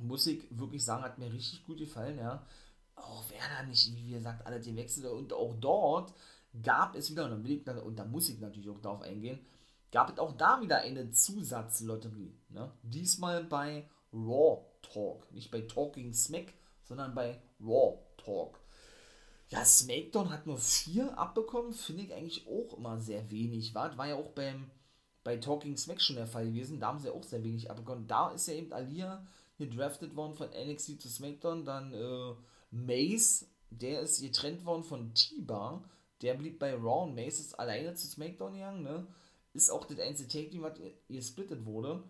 [0.00, 2.46] Muss ich wirklich sagen, hat mir richtig gut gefallen, ja.
[2.94, 6.14] Auch wer da nicht, wie gesagt, alle die Wechsel und auch dort
[6.62, 9.38] gab es wieder, und, will ich, und da muss ich natürlich auch darauf eingehen,
[9.90, 12.34] gab es auch da wieder eine Zusatzlotterie.
[12.50, 12.70] Ne?
[12.82, 15.30] Diesmal bei Raw Talk.
[15.32, 18.58] Nicht bei Talking Smack, sondern bei Raw Talk.
[19.48, 23.74] Ja, SmackDown hat nur vier abbekommen, finde ich eigentlich auch immer sehr wenig.
[23.74, 24.70] War, war ja auch beim,
[25.22, 26.80] bei Talking Smack schon der Fall gewesen.
[26.80, 28.08] Da haben sie auch sehr wenig abbekommen.
[28.08, 29.24] Da ist ja eben Alia
[29.58, 31.64] gedraftet worden von NXT zu SmackDown.
[31.64, 32.34] Dann äh,
[32.70, 35.84] Mace, der ist getrennt worden von T-Bar.
[36.22, 38.82] Der blieb bei Raw und Mace ist alleine zu SmackDown gegangen.
[38.82, 39.06] Ne?
[39.52, 42.02] Ist auch das einzige Take-Team, was gesplittet wurde.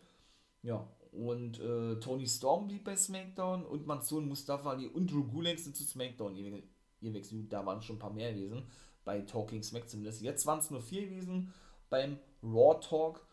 [0.62, 5.58] Ja, und äh, Tony Storm blieb bei SmackDown und Mansoon Mustafa Ali und Drew Gulak
[5.58, 6.62] sind zu SmackDown ihr,
[7.00, 7.52] ihr wechselt.
[7.52, 8.64] Da waren schon ein paar mehr gewesen.
[9.04, 10.20] Bei Talking Smack zumindest.
[10.20, 11.54] Jetzt waren es nur vier gewesen
[11.88, 13.26] beim Raw Talk.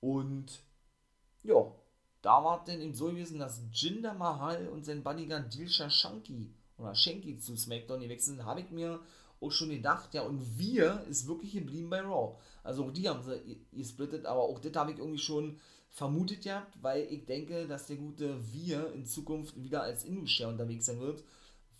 [0.00, 0.60] Und
[1.42, 1.72] ja,
[2.20, 6.94] da war denn eben so gewesen, dass Jinder Mahal und sein Bodyguard Dilsha Shanky oder
[6.94, 8.44] Shanky zu SmackDown gewechselt sind.
[8.44, 9.00] Habe ich mir
[9.40, 12.36] auch schon gedacht, ja, und wir ist wirklich geblieben bei Raw.
[12.62, 15.58] Also auch die haben sie gesplittet, aber auch das habe ich irgendwie schon
[15.90, 20.86] vermutet ja, weil ich denke, dass der gute Wir in Zukunft wieder als Indus-Share unterwegs
[20.86, 21.24] sein wird.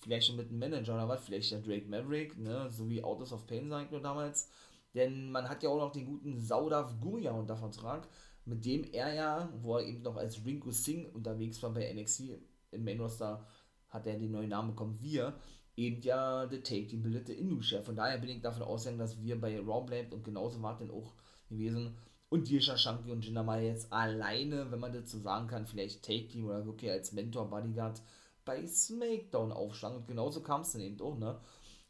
[0.00, 3.32] Vielleicht schon mit einem Manager oder was, vielleicht der Drake Maverick, ne, so wie Autos
[3.32, 4.50] of Pain sagt nur damals.
[4.94, 8.08] Denn man hat ja auch noch den guten Saudav Gurja unter Vertrag
[8.44, 12.38] mit dem er ja, wo er eben noch als Ringo Singh unterwegs war bei NXT
[12.72, 13.46] im Main Roster,
[13.88, 15.34] hat er den neuen Namen bekommen, wir,
[15.76, 17.82] eben ja der Take Team bildete Induscher.
[17.82, 20.90] Von daher bin ich davon ausgegangen, dass wir bei Raw bleibt und genauso war dann
[20.90, 21.14] auch
[21.48, 21.96] gewesen.
[22.30, 26.28] Und Disha Shanky und Jinder mal jetzt alleine, wenn man dazu sagen kann, vielleicht Take
[26.28, 28.00] Team oder wirklich als Mentor Bodyguard
[28.44, 29.98] bei SmackDown aufschlagen.
[29.98, 31.40] Und genauso kam es dann eben auch, ne?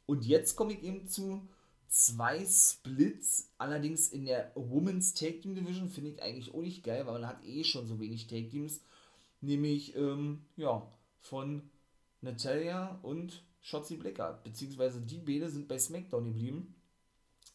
[0.07, 1.47] Und jetzt komme ich eben zu
[1.89, 7.07] zwei Splits, allerdings in der Women's Tag Team Division, finde ich eigentlich auch nicht geil,
[7.07, 8.81] weil man hat eh schon so wenig Tag Teams,
[9.41, 11.69] nämlich, ähm, ja, von
[12.23, 16.75] Natalia und Shotzi Blackheart, beziehungsweise die beide sind bei SmackDown geblieben.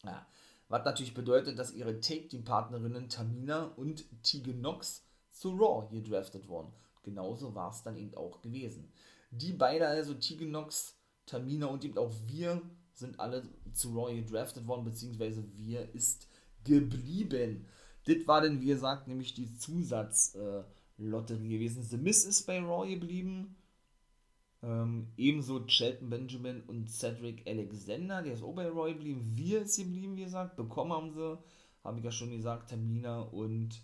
[0.04, 0.26] Ja,
[0.68, 6.48] was natürlich bedeutet, dass ihre Take Team Partnerinnen Tamina und Tegan Nox zu Raw gedraftet
[6.48, 6.72] wurden.
[7.02, 8.90] Genauso war es dann eben auch gewesen.
[9.30, 10.96] Die beide also, Tegan Nox,
[11.26, 12.62] Tamina und eben auch wir,
[12.92, 13.42] sind alle
[13.72, 16.28] zu Raw gedraftet worden, beziehungsweise wir ist
[16.64, 17.66] geblieben.
[18.06, 21.82] Das war denn, wie gesagt, nämlich die Zusatzlotterie äh, gewesen.
[21.82, 23.56] The Miss ist bei Raw geblieben.
[24.66, 29.22] Ähm, ebenso Shelton Benjamin und Cedric Alexander, der ist auch bei Raw geblieben.
[29.36, 30.56] Wir ist geblieben, wie gesagt.
[30.56, 31.38] Bekommen haben sie,
[31.84, 33.80] habe ich ja schon gesagt, Tamina und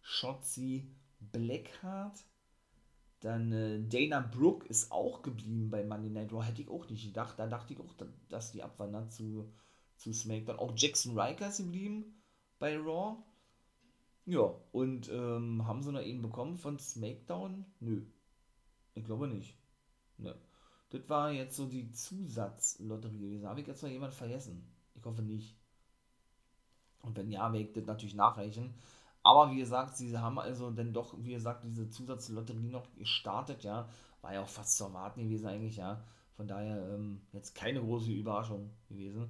[0.00, 2.24] Shotzi Blackheart.
[3.20, 6.44] Dann äh, Dana Brooke ist auch geblieben bei Monday Night Raw.
[6.44, 7.38] Hätte ich auch nicht gedacht.
[7.38, 7.94] Da dachte ich auch,
[8.28, 9.48] dass die abwandern zu,
[9.96, 10.58] zu SmackDown.
[10.58, 12.20] Auch Jackson Riker ist geblieben
[12.58, 13.16] bei Raw.
[14.24, 17.64] Ja, und ähm, haben sie noch einen bekommen von SmackDown?
[17.78, 18.02] Nö.
[18.94, 19.56] Ich glaube nicht.
[20.18, 20.34] Nö.
[20.90, 23.48] Das war jetzt so die Zusatzlotterie gewesen.
[23.48, 24.66] Habe ich jetzt noch jemand vergessen?
[24.94, 25.56] Ich hoffe nicht.
[27.02, 28.74] Und wenn ja, werde ich das natürlich nachreichen.
[29.22, 33.88] Aber wie gesagt, sie haben also dann doch, wie gesagt, diese Zusatzlotterie noch gestartet, ja.
[34.22, 36.02] War ja auch fast zu erwarten gewesen eigentlich, ja.
[36.36, 39.28] Von daher ähm, jetzt keine große Überraschung gewesen.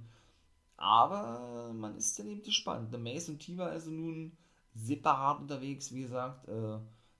[0.76, 2.93] Aber man ist dann eben gespannt.
[2.93, 4.37] Der Mace und Tiva also nun
[4.74, 6.47] separat unterwegs, wie gesagt.
[6.49, 6.78] Äh,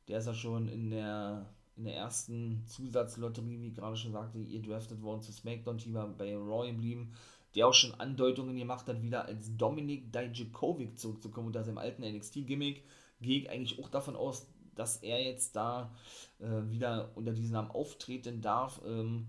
[0.09, 1.47] der ist ja schon in der,
[1.77, 5.79] in der ersten Zusatzlotterie, wie ich gerade schon sagte, ihr draftet worden zu SmackDown.
[5.79, 7.13] Tiva bei Raw geblieben
[7.57, 12.85] der auch schon Andeutungen gemacht hat, wieder als Dominik Dijakovic zurückzukommen unter seinem alten NXT-Gimmick.
[13.23, 15.91] Gehe ich eigentlich auch davon aus, dass er jetzt da
[16.39, 18.83] äh, wieder unter diesem Namen auftreten darf.
[18.87, 19.29] Ähm,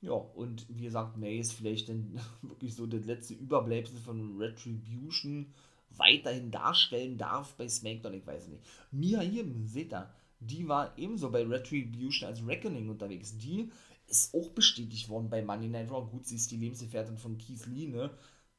[0.00, 5.52] ja, und wie gesagt, May ist vielleicht dann wirklich so das letzte Überbleibsel von Retribution
[5.96, 8.62] weiterhin darstellen darf bei SmackDown, ich weiß nicht.
[8.92, 10.08] Mia Yim, seht ihr,
[10.40, 13.36] die war ebenso bei Retribution als Reckoning unterwegs.
[13.38, 13.70] Die
[14.06, 16.08] ist auch bestätigt worden bei Money Night Raw.
[16.10, 18.10] Gut, sie ist die Lebensgefährtin von Keith Lee, ne?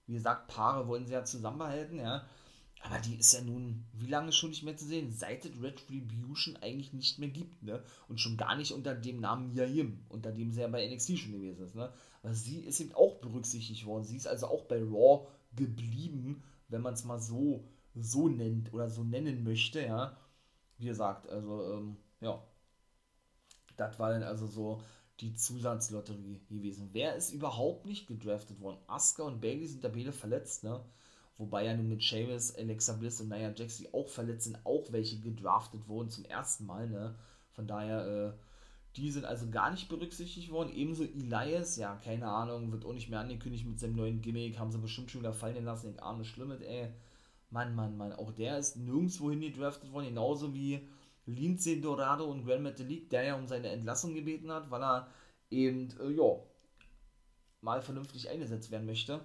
[0.07, 2.25] Wie gesagt, Paare wollen sie ja zusammenbehalten, ja.
[2.81, 5.11] Aber die ist ja nun, wie lange schon nicht mehr zu sehen?
[5.11, 7.83] Seit es Retribution eigentlich nicht mehr gibt, ne?
[8.07, 9.65] Und schon gar nicht unter dem Namen Mia
[10.09, 11.91] unter dem sie ja bei NXT schon gewesen ist, ne?
[12.21, 14.03] Aber sie ist eben auch berücksichtigt worden.
[14.03, 18.89] Sie ist also auch bei Raw geblieben, wenn man es mal so, so nennt oder
[18.89, 20.15] so nennen möchte, ja.
[20.77, 22.41] Wie gesagt, also, ähm, ja.
[23.77, 24.81] Das war dann also so
[25.19, 26.89] die Zusatzlotterie gewesen.
[26.93, 28.77] Wer ist überhaupt nicht gedraftet worden?
[28.87, 30.83] Asuka und Bailey sind da beide verletzt, ne?
[31.37, 34.91] Wobei ja nun mit Sheamus, Alexa Bliss und Nia Jax, die auch verletzt sind, auch
[34.91, 37.15] welche gedraftet wurden zum ersten Mal, ne?
[37.51, 38.33] Von daher, äh,
[38.97, 40.73] die sind also gar nicht berücksichtigt worden.
[40.73, 44.71] Ebenso Elias, ja, keine Ahnung, wird auch nicht mehr angekündigt mit seinem neuen Gimmick, haben
[44.71, 45.91] sie bestimmt schon wieder fallen lassen.
[45.91, 46.89] Ich ahne Schlimmes, ey.
[47.55, 50.89] Mann, Mann, Mann, auch der ist nirgendwo hin gedraftet worden, genauso wie
[51.25, 55.07] Lindsay Dorado und Grand Metalik, der ja um seine Entlassung gebeten hat, weil er
[55.49, 56.37] eben, äh, ja,
[57.61, 59.21] mal vernünftig eingesetzt werden möchte.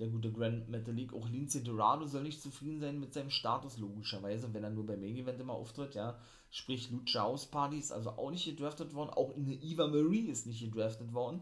[0.00, 4.52] Der gute Grand Metalik, auch Lindsay Dorado soll nicht zufrieden sein mit seinem Status, logischerweise,
[4.52, 6.18] wenn er nur beim Main Event immer auftritt, ja.
[6.50, 10.48] Sprich, Lucha House Party ist also auch nicht gedraftet worden, auch eine Eva Marie ist
[10.48, 11.40] nicht gedraftet worden.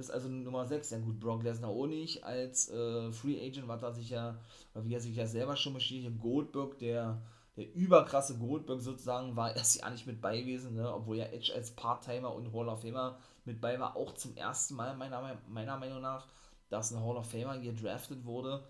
[0.00, 0.92] Das ist also Nummer 6.
[0.92, 4.38] Ja gut, Brock Lesnar auch nicht als äh, Free Agent, was er sich ja,
[4.72, 7.20] wie er sich ja selber schon bestätigt, Goldberg, der
[7.58, 10.90] der überkrasse Goldberg sozusagen war erst ja nicht mit bei gewesen, ne?
[10.90, 14.74] obwohl ja Edge als Part-Timer und Hall of Famer mit bei war, auch zum ersten
[14.74, 16.26] Mal meiner, meiner Meinung nach,
[16.70, 18.66] dass ein Hall of Famer gedraftet wurde.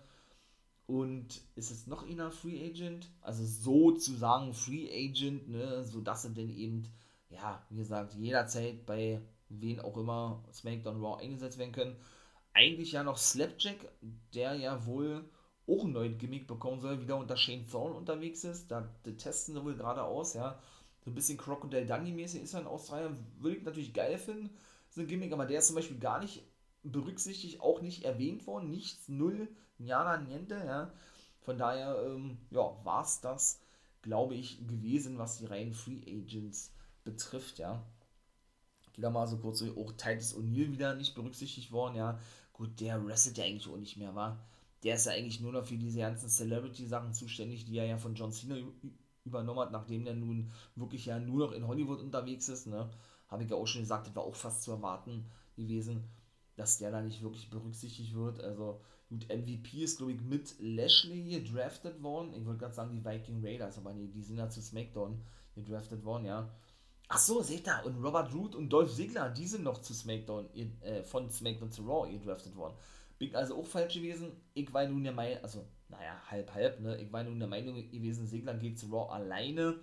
[0.85, 3.09] Und ist jetzt noch einer Free Agent?
[3.21, 5.85] Also sozusagen Free Agent, ne?
[5.85, 6.91] sodass er denn eben,
[7.29, 9.21] ja, wie gesagt, jederzeit bei
[9.59, 11.95] wen auch immer SmackDown Raw eingesetzt werden können.
[12.53, 13.77] Eigentlich ja noch Slapjack,
[14.33, 15.29] der ja wohl
[15.67, 18.69] auch ein neues Gimmick bekommen soll, wieder unter Shane Thorne unterwegs ist.
[18.71, 18.81] Da
[19.17, 20.59] testen sie wohl gerade aus, ja.
[21.03, 23.17] So ein bisschen Crocodile Dundee-mäßig ist er in Australien.
[23.39, 24.49] Würde ich natürlich geil finden,
[24.89, 26.43] so ein Gimmick, aber der ist zum Beispiel gar nicht
[26.83, 28.69] berücksichtigt, auch nicht erwähnt worden.
[28.69, 29.47] Nichts, null,
[29.77, 30.91] nada, niente, ja.
[31.41, 33.61] Von daher, ähm, ja, war es das,
[34.01, 36.71] glaube ich, gewesen, was die reinen Free Agents
[37.03, 37.83] betrifft, ja.
[38.97, 42.19] Da mal so kurz auch Titus O'Neill wieder nicht berücksichtigt worden, ja.
[42.53, 44.39] Gut, der wrestelt ja eigentlich auch nicht mehr, war
[44.83, 48.15] der ist ja eigentlich nur noch für diese ganzen Celebrity-Sachen zuständig, die er ja von
[48.15, 48.55] John Cena
[49.23, 52.89] übernommen hat, nachdem der nun wirklich ja nur noch in Hollywood unterwegs ist, ne?
[53.27, 55.25] Habe ich ja auch schon gesagt, das war auch fast zu erwarten
[55.55, 56.03] gewesen,
[56.55, 58.41] dass der da nicht wirklich berücksichtigt wird.
[58.41, 62.33] Also, gut, MVP ist, glaube ich, mit Lashley gedraftet worden.
[62.33, 65.21] Ich wollte gerade sagen, die Viking Raiders, aber nee, die sind ja zu SmackDown
[65.55, 66.49] gedraftet worden, ja.
[67.13, 70.47] Ach so, seht ihr, und Robert Root und Dolph Ziggler, die sind noch zu SmackDown,
[70.55, 72.73] äh, von SmackDown zu Raw gedraftet worden.
[73.19, 74.31] Bin also auch falsch gewesen.
[74.53, 77.01] Ich war nun der Meinung, also, naja, halb, halb, ne?
[77.01, 79.81] Ich war nun der Meinung gewesen, Segler geht zu Raw alleine.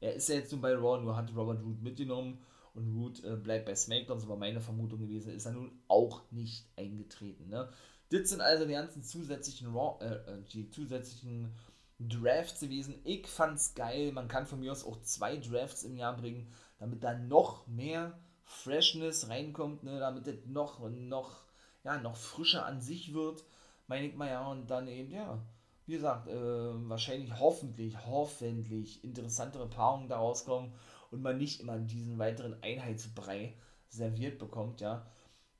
[0.00, 2.38] Er ist ja jetzt nun bei Raw, nur hat Robert Root mitgenommen
[2.72, 6.22] und Root äh, bleibt bei SmackDown, das war meine Vermutung gewesen, ist er nun auch
[6.30, 7.68] nicht eingetreten, ne?
[8.08, 11.52] Das sind also die ganzen zusätzlichen Raw, äh, äh, die zusätzlichen
[12.00, 12.94] Drafts gewesen.
[13.04, 14.12] Ich fand's geil.
[14.12, 16.50] Man kann von mir aus auch zwei Drafts im Jahr bringen,
[16.80, 20.00] damit da noch mehr Freshness reinkommt, ne?
[20.00, 21.44] damit es noch, noch
[21.84, 23.44] ja, noch frischer an sich wird,
[23.86, 25.38] meine ich mal ja, und dann eben, ja,
[25.86, 30.72] wie gesagt, äh, wahrscheinlich hoffentlich, hoffentlich interessantere Paarungen da rauskommen
[31.10, 33.54] und man nicht immer diesen weiteren Einheitsbrei
[33.88, 35.06] serviert bekommt, ja.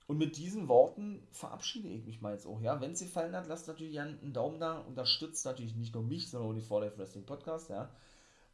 [0.06, 2.80] Und mit diesen Worten verabschiede ich mich mal jetzt auch, ja.
[2.80, 6.30] Wenn es dir gefallen hat, lasst natürlich einen Daumen da, unterstützt natürlich nicht nur mich,
[6.30, 7.90] sondern auch die 4 Wrestling Podcast, ja.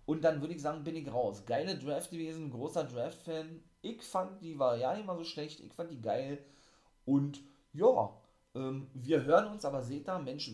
[0.07, 1.44] Und dann würde ich sagen, bin ich raus.
[1.46, 3.62] Geile Draft gewesen, großer Draft-Fan.
[3.82, 6.44] Ich fand die war ja nicht mal so schlecht, ich fand die geil.
[7.04, 7.40] Und
[7.72, 8.16] ja,
[8.54, 10.50] ähm, wir hören uns, aber seht da, Mensch,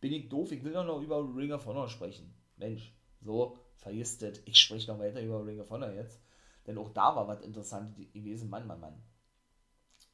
[0.00, 2.34] bin ich doof, ich will doch noch über Ring of Honor sprechen.
[2.56, 4.40] Mensch, so, vergisst das.
[4.44, 6.20] Ich spreche noch weiter über Ring of Honor jetzt.
[6.66, 9.02] Denn auch da war was Interessantes gewesen, Mann, Mann, Mann.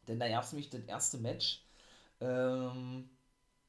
[0.06, 1.64] Denn da gab es nämlich das erste Match,
[2.20, 3.10] ähm,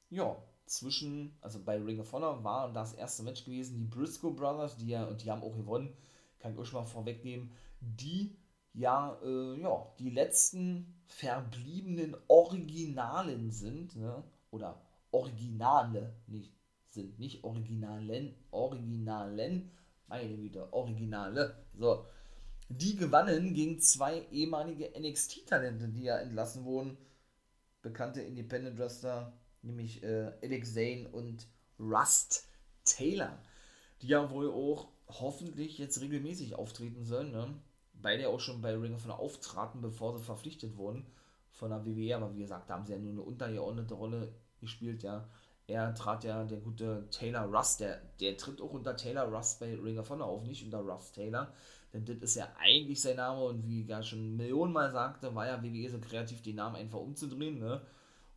[0.10, 4.78] ja, zwischen, also bei Ring of Honor war das erste Match gewesen, die Briscoe Brothers,
[4.78, 5.94] die ja, und die haben auch gewonnen,
[6.40, 8.36] kann ich euch schon mal vorwegnehmen, die
[8.74, 14.24] ja, äh, ja, die letzten verbliebenen Originalen sind, ne?
[14.52, 16.52] oder Originale nicht
[16.90, 19.72] sind, nicht Originalen, Originalen,
[20.08, 22.06] meine Güte, Originale, so,
[22.70, 26.98] die gewannen gegen zwei ehemalige NXT-Talente, die ja entlassen wurden,
[27.82, 29.34] bekannte Independent Wrestler,
[29.66, 31.48] nämlich äh, Alex Zane und
[31.80, 32.48] Rust
[32.84, 33.38] Taylor,
[34.02, 37.54] die ja wohl auch hoffentlich jetzt regelmäßig auftreten sollen, ne?
[38.02, 41.06] beide auch schon bei Ring of Honor auftraten, bevor sie verpflichtet wurden
[41.52, 45.04] von der WWE, aber wie gesagt, da haben sie ja nur eine untergeordnete Rolle gespielt,
[45.04, 45.28] ja.
[45.68, 49.74] Er trat ja, der gute Taylor Rust, der, der tritt auch unter Taylor Rust bei
[49.74, 51.52] Ring of Honor auf, nicht unter Rust Taylor,
[51.92, 55.64] denn das ist ja eigentlich sein Name und wie er schon Millionenmal sagte, war ja
[55.64, 57.82] WWE so kreativ, den Namen einfach umzudrehen, ne?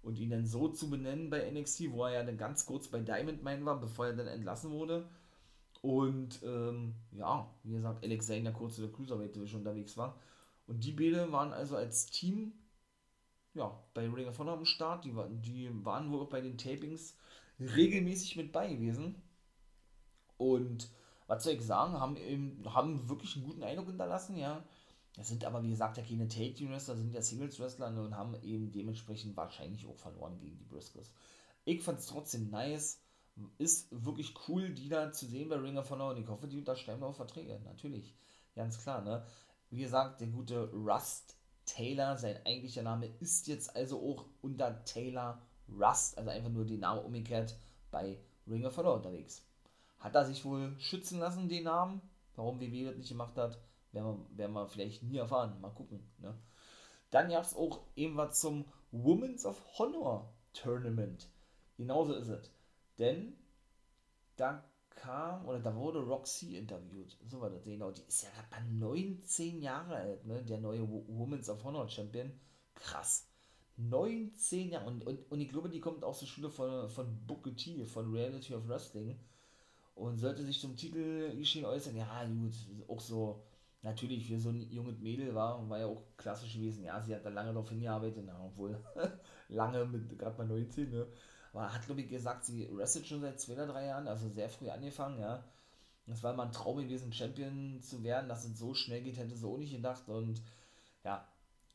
[0.08, 3.00] Und ihn dann so zu benennen bei NXT, wo er ja dann ganz kurz bei
[3.00, 5.06] Diamond Mine war, bevor er dann entlassen wurde.
[5.82, 10.18] Und ähm, ja, wie gesagt, Alex Zane ja kurz in der Cruiserweight Division unterwegs war.
[10.66, 12.54] Und die beiden waren also als Team
[13.52, 15.04] ja, bei Ring of Honor am Start.
[15.04, 17.14] Die, war, die waren wohl auch bei den Tapings
[17.60, 19.20] regelmäßig mit bei gewesen.
[20.38, 20.88] Und
[21.26, 24.64] was soll ich sagen, haben, eben, haben wirklich einen guten Eindruck hinterlassen, ja.
[25.16, 29.36] Das sind aber, wie gesagt, ja keine Take-Team-Wrestler, sind ja Singles-Wrestler und haben eben dementsprechend
[29.36, 31.10] wahrscheinlich auch verloren gegen die Briscoes.
[31.64, 33.00] Ich fand es trotzdem nice
[33.58, 36.58] ist wirklich cool, die da zu sehen bei Ring of Honor und ich hoffe, die
[36.58, 38.14] unterschreiben auch Verträge, natürlich,
[38.54, 39.24] ganz klar, ne.
[39.70, 41.36] Wie gesagt, der gute Rust
[41.66, 46.80] Taylor, sein eigentlicher Name ist jetzt also auch unter Taylor Rust, also einfach nur den
[46.80, 47.54] Namen umgekehrt,
[47.90, 49.44] bei Ring of Honor unterwegs.
[49.98, 52.00] Hat er sich wohl schützen lassen, den Namen?
[52.36, 53.58] Warum WWE das nicht gemacht hat,
[53.92, 55.60] werden wir, werden wir vielleicht nie erfahren.
[55.60, 56.08] Mal gucken.
[56.18, 56.36] Ne?
[57.10, 61.28] Dann gab es auch irgendwas zum Women's of Honor Tournament.
[61.76, 62.50] Genauso ist es.
[62.98, 63.36] Denn
[64.36, 67.16] da kam, oder da wurde Roxy interviewt.
[67.28, 67.90] So war das, genau.
[67.90, 70.42] Die ist ja gerade mal 19 Jahre alt, ne?
[70.44, 72.32] Der neue Women's of Honor Champion.
[72.74, 73.28] Krass.
[73.76, 74.86] 19 Jahre.
[74.86, 78.10] Und, und, und ich glaube, die kommt aus der Schule von, von Booker T, von
[78.12, 79.18] Reality of Wrestling.
[79.94, 81.96] Und sollte sich zum Titel geschehen äußern.
[81.96, 82.54] Ja, gut,
[82.88, 83.42] auch so,
[83.82, 86.84] natürlich für so ein junges Mädel war, war ja auch klassisch gewesen.
[86.84, 88.78] Ja, sie hat da lange darauf hingearbeitet, na, obwohl
[89.48, 91.06] lange mit gerade mal 19, ne?
[91.52, 94.48] Aber hat, glaube ich, gesagt, sie wrestelt schon seit zwei oder drei Jahren, also sehr
[94.48, 95.44] früh angefangen, ja.
[96.06, 99.36] Das war mal ein Traum gewesen, Champion zu werden, dass es so schnell geht, hätte
[99.36, 100.08] sie auch nicht gedacht.
[100.08, 100.42] Und
[101.04, 101.26] ja,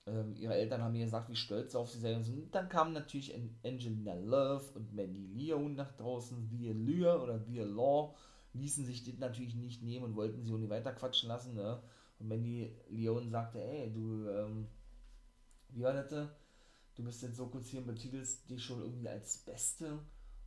[0.07, 2.27] ähm, ihre Eltern haben mir gesagt, wie stolz sie auf sie sind.
[2.27, 3.33] Und dann kamen natürlich
[3.63, 8.15] Angelina Love und Mandy Leon nach draußen, via Lure oder via Law,
[8.53, 11.55] ließen sich das natürlich nicht nehmen und wollten sie nicht weiter quatschen lassen.
[11.55, 11.81] Ne?
[12.19, 14.67] Und Mandy Leon sagte, ey, du, ähm,
[15.69, 16.29] wie war das?
[16.95, 19.99] du bist jetzt so kurz hier und betitelst dich schon irgendwie als beste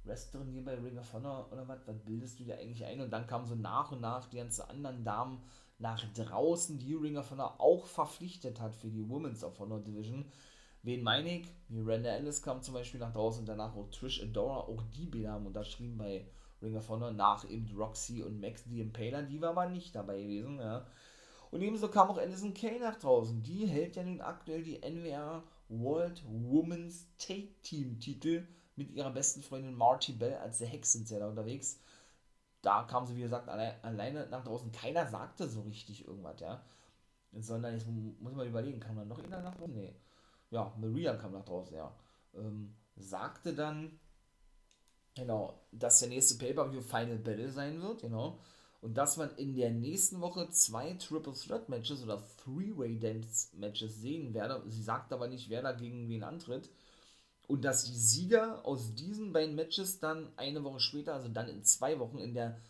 [0.05, 3.01] Wrestlerin hier bei Ring of Honor oder was, was bildest du dir eigentlich ein?
[3.01, 5.43] Und dann kamen so nach und nach die ganzen anderen Damen
[5.79, 10.25] nach draußen, die Ring of Honor auch verpflichtet hat für die Women's of Honor Division.
[10.83, 11.49] Wen meine ich?
[11.69, 15.29] Miranda Ellis kam zum Beispiel nach draußen und danach auch Trish Adora, auch die beiden
[15.29, 16.25] haben unterschrieben bei
[16.63, 20.23] Ring of Honor, nach eben Roxy und Max the Impaler, die war aber nicht dabei
[20.23, 20.87] gewesen, ja.
[21.51, 23.43] Und ebenso kam auch Alison Kay nach draußen.
[23.43, 29.43] Die hält ja nun aktuell die NWR World Women's Take Team Titel mit ihrer besten
[29.43, 31.81] Freundin Marty Bell als der Hex sind sie da unterwegs.
[32.63, 34.73] Da kam sie, wie gesagt, alle, alleine nach draußen.
[34.73, 36.65] Keiner sagte so richtig irgendwas, ja.
[37.33, 39.75] Sondern jetzt muss man überlegen, kam da noch einer nach draußen?
[39.75, 39.95] Nee.
[40.51, 41.95] Ja, Maria kam nach draußen, ja.
[42.35, 43.99] Ähm, sagte dann,
[45.17, 48.39] genau, dass der nächste Pay-Per-View Final Battle sein wird, genau.
[48.81, 54.01] Und dass man in der nächsten Woche zwei Triple Threat Matches oder Three-Way Dance Matches
[54.01, 54.63] sehen werde.
[54.69, 56.71] Sie sagt aber nicht, wer da gegen wen antritt.
[57.49, 61.65] Und dass die Sieger aus diesen beiden Matches dann eine Woche später, also dann in
[61.65, 62.61] zwei Wochen, in der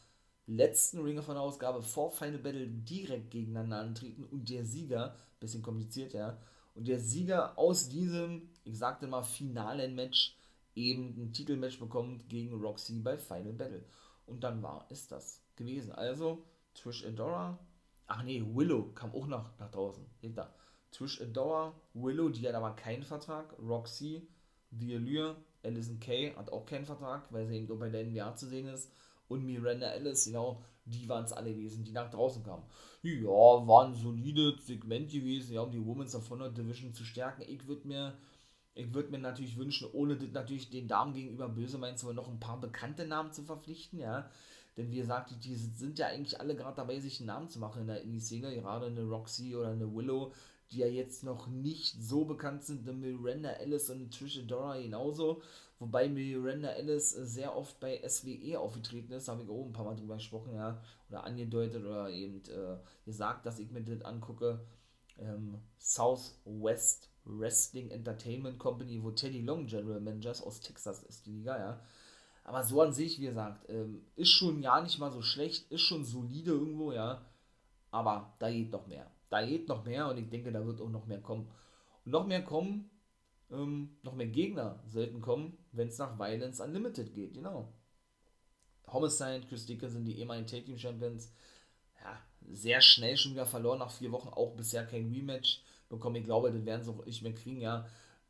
[0.46, 5.62] letzten Ring of Honor Ausgabe vor Final Battle direkt gegeneinander antreten und der Sieger, bisschen
[5.62, 6.38] kompliziert, ja,
[6.74, 10.35] und der Sieger aus diesem, ich sagte mal, finalen Match
[10.76, 13.84] eben ein Titelmatch bekommt gegen Roxy bei Final Battle.
[14.26, 15.92] Und dann war es das gewesen.
[15.92, 17.58] Also Trish Adora,
[18.06, 20.04] ach nee, Willow kam auch noch nach draußen.
[20.20, 20.54] Hinter.
[20.92, 24.28] Trish Adora, Willow, die hat aber keinen Vertrag, Roxy,
[24.70, 28.36] The Allure, Alison Kay hat auch keinen Vertrag, weil sie eben nur bei der NBA
[28.36, 28.92] zu sehen ist.
[29.28, 32.62] Und Miranda Ellis, genau, die waren es alle gewesen, die nach draußen kamen.
[33.02, 37.42] Ja, war ein solides Segment gewesen, ja, um die Women's of Honor Division zu stärken.
[37.46, 38.16] Ich würde mir,
[38.76, 42.38] ich würde mir natürlich wünschen, ohne natürlich den Damen gegenüber böse meinen zu noch ein
[42.38, 44.30] paar bekannte Namen zu verpflichten, ja.
[44.76, 47.82] Denn wie gesagt, die, sind ja eigentlich alle gerade dabei, sich einen Namen zu machen
[47.82, 50.34] in der Indie-Szene, gerade eine Roxy oder eine Willow,
[50.70, 55.40] die ja jetzt noch nicht so bekannt sind, eine Miranda Ellis und Trisha Dora genauso.
[55.78, 59.96] Wobei Miranda Ellis sehr oft bei SWE aufgetreten ist, habe ich auch ein paar Mal
[59.96, 64.60] drüber gesprochen, ja, oder angedeutet oder eben äh, gesagt, dass ich mir das angucke.
[65.18, 71.58] Ähm, Southwest Wrestling Entertainment Company, wo Teddy Long General Managers aus Texas ist, die Liga,
[71.58, 71.80] ja.
[72.44, 75.82] Aber so an sich, wie gesagt, ähm, ist schon ja nicht mal so schlecht, ist
[75.82, 77.26] schon solide irgendwo, ja.
[77.90, 80.88] Aber da geht noch mehr da geht noch mehr und ich denke, da wird auch
[80.88, 81.50] noch mehr kommen.
[82.04, 82.90] Und noch mehr kommen,
[83.50, 87.72] ähm, noch mehr Gegner sollten kommen, wenn es nach Violence Unlimited geht, genau.
[88.86, 91.32] Homicide, Chris Dickinson, die ehemaligen Tag Team Champions,
[92.00, 92.20] ja,
[92.52, 96.16] sehr schnell schon wieder verloren, nach vier Wochen auch bisher kein Rematch bekommen.
[96.16, 97.86] Ich glaube, das werden sie auch nicht mehr kriegen, ja.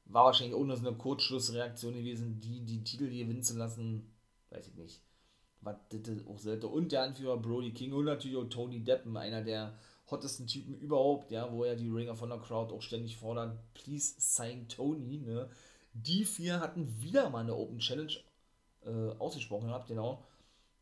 [0.07, 4.13] War wahrscheinlich auch nur so eine Kurzschlussreaktion gewesen, die die Titel gewinnen zu lassen,
[4.51, 5.01] weiß ich nicht.
[5.63, 6.69] Was das auch sollte.
[6.69, 9.77] Und der Anführer Brody King und natürlich auch Tony Deppen, einer der
[10.11, 14.15] hottesten Typen überhaupt, ja, wo er die Ringer von der Crowd auch ständig fordert, please
[14.19, 15.49] sign Tony, ne.
[15.93, 18.13] Die vier hatten wieder mal eine Open Challenge
[18.85, 20.23] äh, ausgesprochen gehabt, genau,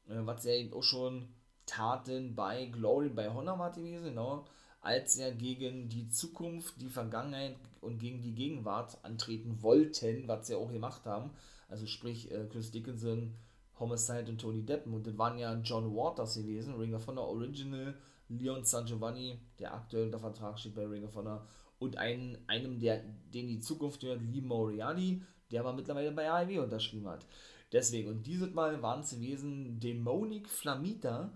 [0.09, 1.29] äh, was er eben auch schon
[1.67, 4.45] taten bei Glory, bei Honor war gewesen, genau,
[4.85, 10.55] als er gegen die Zukunft, die Vergangenheit und gegen die Gegenwart antreten wollten, was sie
[10.55, 11.31] auch gemacht haben,
[11.69, 13.35] also sprich äh, Chris Dickinson,
[13.81, 17.95] Homicide und Tony Deppen und das waren ja John Waters gewesen, Ring of Honor Original,
[18.29, 21.47] Leon San Giovanni, der aktuell unter Vertrag steht bei Ring of Honor,
[21.79, 26.63] und einen, einem, der, den die Zukunft gehört, Lee Moriarty, der aber mittlerweile bei AEW
[26.63, 27.27] unterschrieben hat.
[27.73, 31.33] Deswegen, und dieses Mal waren es gewesen Dämonik Flamita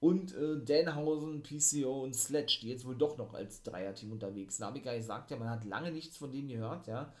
[0.00, 4.66] und äh, Danhausen, PCO und Sledge, die jetzt wohl doch noch als Dreierteam unterwegs sind.
[4.66, 7.12] Habe ich ja gesagt, ja, man hat lange nichts von denen gehört, ja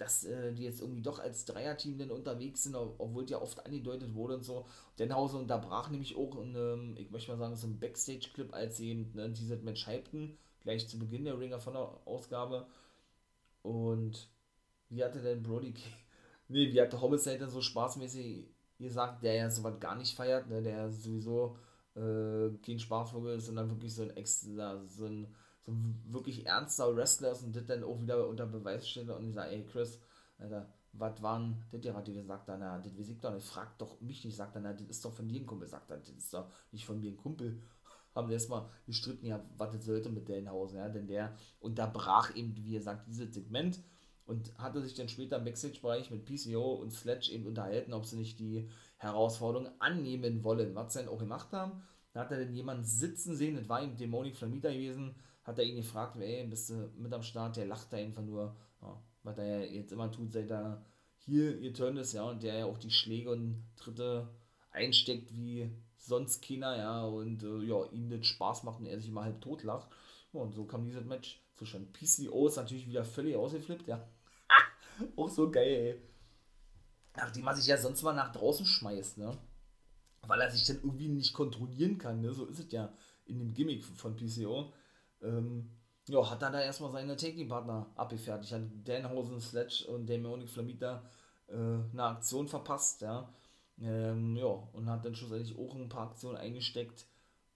[0.00, 4.14] dass äh, die jetzt irgendwie doch als Dreierteam dann unterwegs sind, obwohl ja oft angedeutet
[4.14, 4.64] wurde und so.
[4.98, 8.88] Denhausen unterbrach nämlich auch in einem, ich möchte mal sagen, so einem Backstage-Clip, als sie
[8.88, 12.66] eben ne, dieses Match hypten, gleich zu Beginn der Ringer von der Ausgabe.
[13.62, 14.30] Und
[14.88, 15.74] wie hatte denn Brody
[16.48, 18.46] Nee, wie hatte Homicide dann so spaßmäßig
[18.78, 21.58] gesagt, der ja sowas gar nicht feiert, ne, der sowieso
[21.94, 26.94] äh, kein Spaßvogel ist, sondern wirklich so ein extra, so ein so ein wirklich ernster
[26.96, 30.00] Wrestler ist und das dann auch wieder unter Beweis stellt und ich sage, ey Chris,
[30.38, 33.78] Alter, was waren das ja, was dir gesagt hat, na, das weiß doch nicht, frag
[33.78, 35.98] doch mich nicht, sagt er, na, das ist doch von dir ein Kumpel, sagt er,
[35.98, 37.62] das ist doch nicht von mir ein Kumpel.
[38.14, 42.56] Haben wir erstmal gestritten, ja, was das sollte mit Dellenhausen, ja, denn der unterbrach eben,
[42.56, 43.80] wie er sagt, dieses Segment
[44.24, 48.16] und hatte sich dann später im Backstage-Bereich mit PCO und Sledge eben unterhalten, ob sie
[48.16, 48.68] nicht die
[49.00, 51.82] Herausforderung annehmen wollen, was sie dann auch gemacht haben.
[52.12, 55.64] Da hat er dann jemanden sitzen sehen, das war eben Dämonik Flamita gewesen, hat er
[55.64, 57.56] ihn gefragt, ey, bist du mit am Start?
[57.56, 60.84] Der lacht da einfach nur, ja, was er jetzt immer tut, seit er
[61.16, 64.28] hier ihr Turn ist, ja, und der ja auch die Schläge und Tritte
[64.70, 69.08] einsteckt wie sonst keiner, ja, und äh, ja, ihm das Spaß macht und er sich
[69.08, 69.88] immer halb tot lacht.
[70.32, 71.88] Ja, und so kam dieses Match zustande.
[71.92, 74.06] PCO ist natürlich wieder völlig ausgeflippt, ja.
[75.16, 76.02] auch so geil, ey.
[77.16, 79.36] Nachdem er sich ja sonst mal nach draußen schmeißt, ne?
[80.26, 82.32] Weil er sich dann irgendwie nicht kontrollieren kann, ne?
[82.32, 82.92] So ist es ja
[83.26, 84.72] in dem Gimmick von PCO.
[85.22, 85.70] Ähm,
[86.08, 88.52] ja, hat dann da erstmal seine Taking-Partner abgefertigt.
[88.52, 91.04] Hat Danhausen, Sledge und Damionic Flamita
[91.48, 93.32] äh, eine Aktion verpasst, ja.
[93.80, 97.06] Ähm, ja, und hat dann schlussendlich auch ein paar Aktionen eingesteckt,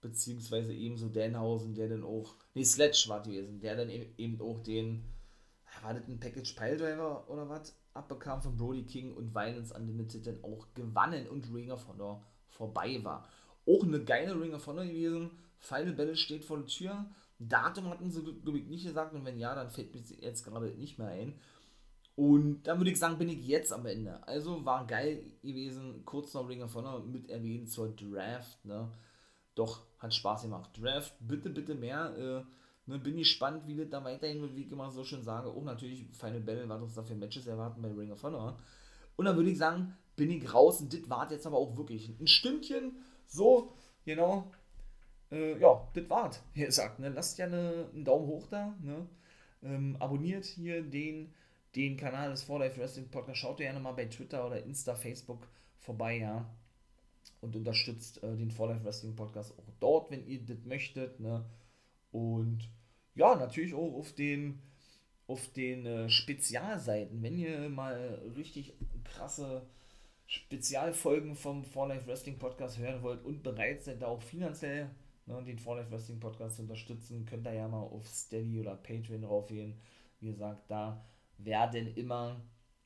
[0.01, 4.59] beziehungsweise ebenso Danhausen, der dann auch, nee, Sledge war gewesen, der dann e-, eben auch
[4.59, 5.03] den,
[5.83, 10.43] war das ein Package Piledriver oder was, abbekam von Brody King und Violence Unlimited dann
[10.43, 13.27] auch gewannen und Ring of Honor vorbei war.
[13.67, 17.05] Auch eine geile Ring of Honor gewesen, Final Battle steht vor der Tür,
[17.39, 21.07] Datum hatten sie, nicht gesagt und wenn ja, dann fällt mir jetzt gerade nicht mehr
[21.07, 21.33] ein.
[22.15, 24.25] Und dann würde ich sagen, bin ich jetzt am Ende.
[24.25, 28.63] Also war geil gewesen, kurz noch Ring of Honor mit erwähnen zur Draft.
[28.63, 28.89] Ne?
[29.53, 30.69] Doch, hat Spaß gemacht.
[30.81, 32.15] Draft, bitte, bitte mehr.
[32.17, 35.49] Äh, ne, bin gespannt, wie das da weiterhin wird, wie ich immer so schön sage.
[35.49, 38.57] Auch natürlich Final Battle, was uns da für Matches erwarten bei Ring of Honor.
[39.15, 42.09] Und dann würde ich sagen, bin ich raus und das war jetzt aber auch wirklich
[42.19, 43.73] ein Stündchen so,
[44.05, 44.51] genau.
[45.31, 46.99] Äh, ja, das war's, wie gesagt.
[46.99, 47.09] Ne?
[47.09, 48.75] Lasst ja eine, einen Daumen hoch da.
[48.81, 49.07] Ne?
[49.63, 51.33] Ähm, abonniert hier den
[51.75, 53.39] den Kanal des For Life Wrestling Podcast.
[53.39, 55.47] Schaut gerne mal bei Twitter oder Insta, Facebook
[55.79, 56.49] vorbei, ja.
[57.41, 61.19] Und unterstützt äh, den For Life Wrestling Podcast auch dort, wenn ihr das möchtet.
[61.19, 61.43] Ne?
[62.15, 62.69] Und
[63.13, 64.61] ja, natürlich auch auf den,
[65.27, 67.21] auf den äh, Spezialseiten.
[67.21, 69.67] Wenn ihr mal richtig krasse
[70.25, 74.89] Spezialfolgen vom For Life Wrestling Podcast hören wollt und bereit seid, da auch finanziell
[75.25, 78.77] ne, den For Life Wrestling Podcast zu unterstützen, könnt ihr ja mal auf Steady oder
[78.77, 79.75] Patreon raufgehen.
[80.21, 81.05] Wie gesagt, da
[81.37, 82.41] werden immer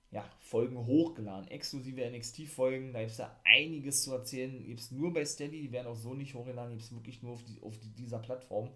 [0.09, 5.13] ja, Folgen hochgeladen, exklusive NXT-Folgen, da gibt es ja einiges zu erzählen, gibt es nur
[5.13, 7.77] bei Steady, die werden auch so nicht hochgeladen, gibt es wirklich nur auf, die, auf
[7.77, 8.71] die, dieser Plattform.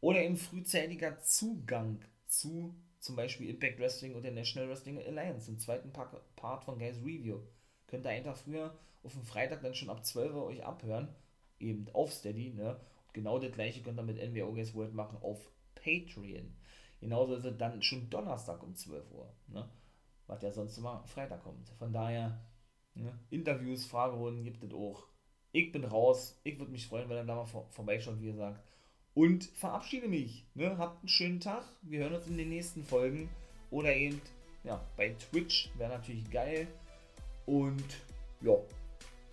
[0.00, 5.58] Oder eben frühzeitiger Zugang zu zum Beispiel Impact Wrestling und der National Wrestling Alliance, im
[5.58, 7.40] zweiten Part von Guys Review.
[7.86, 11.08] Könnt ihr einfach früher auf dem Freitag dann schon ab 12 Uhr euch abhören,
[11.60, 12.80] eben auf Steady, ne?
[13.06, 16.52] Und genau das gleiche könnt ihr mit NWO Guys World machen auf Patreon.
[17.00, 19.68] Genauso ist es dann schon Donnerstag um 12 Uhr, ne?
[20.26, 21.68] was ja sonst immer Freitag kommt.
[21.78, 22.40] Von daher,
[22.94, 23.16] ne?
[23.30, 25.06] Interviews, Fragerunden gibt es auch.
[25.52, 26.40] Ich bin raus.
[26.42, 28.60] Ich würde mich freuen, wenn er da mal vor, vorbeischaut, wie gesagt.
[29.16, 30.44] Und verabschiede mich.
[30.54, 30.76] Ne?
[30.76, 31.64] Habt einen schönen Tag.
[31.80, 33.30] Wir hören uns in den nächsten Folgen.
[33.70, 34.20] Oder eben
[34.62, 35.70] ja, bei Twitch.
[35.78, 36.68] Wäre natürlich geil.
[37.46, 37.82] Und
[38.42, 38.56] ja,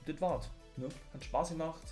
[0.05, 0.49] das war's.
[0.77, 0.87] Ne?
[1.13, 1.83] Hat Spaß gemacht.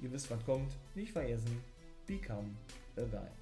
[0.00, 0.72] Ihr wisst, was kommt.
[0.94, 1.62] Nicht vergessen.
[2.06, 2.56] Become
[2.96, 3.41] a guy.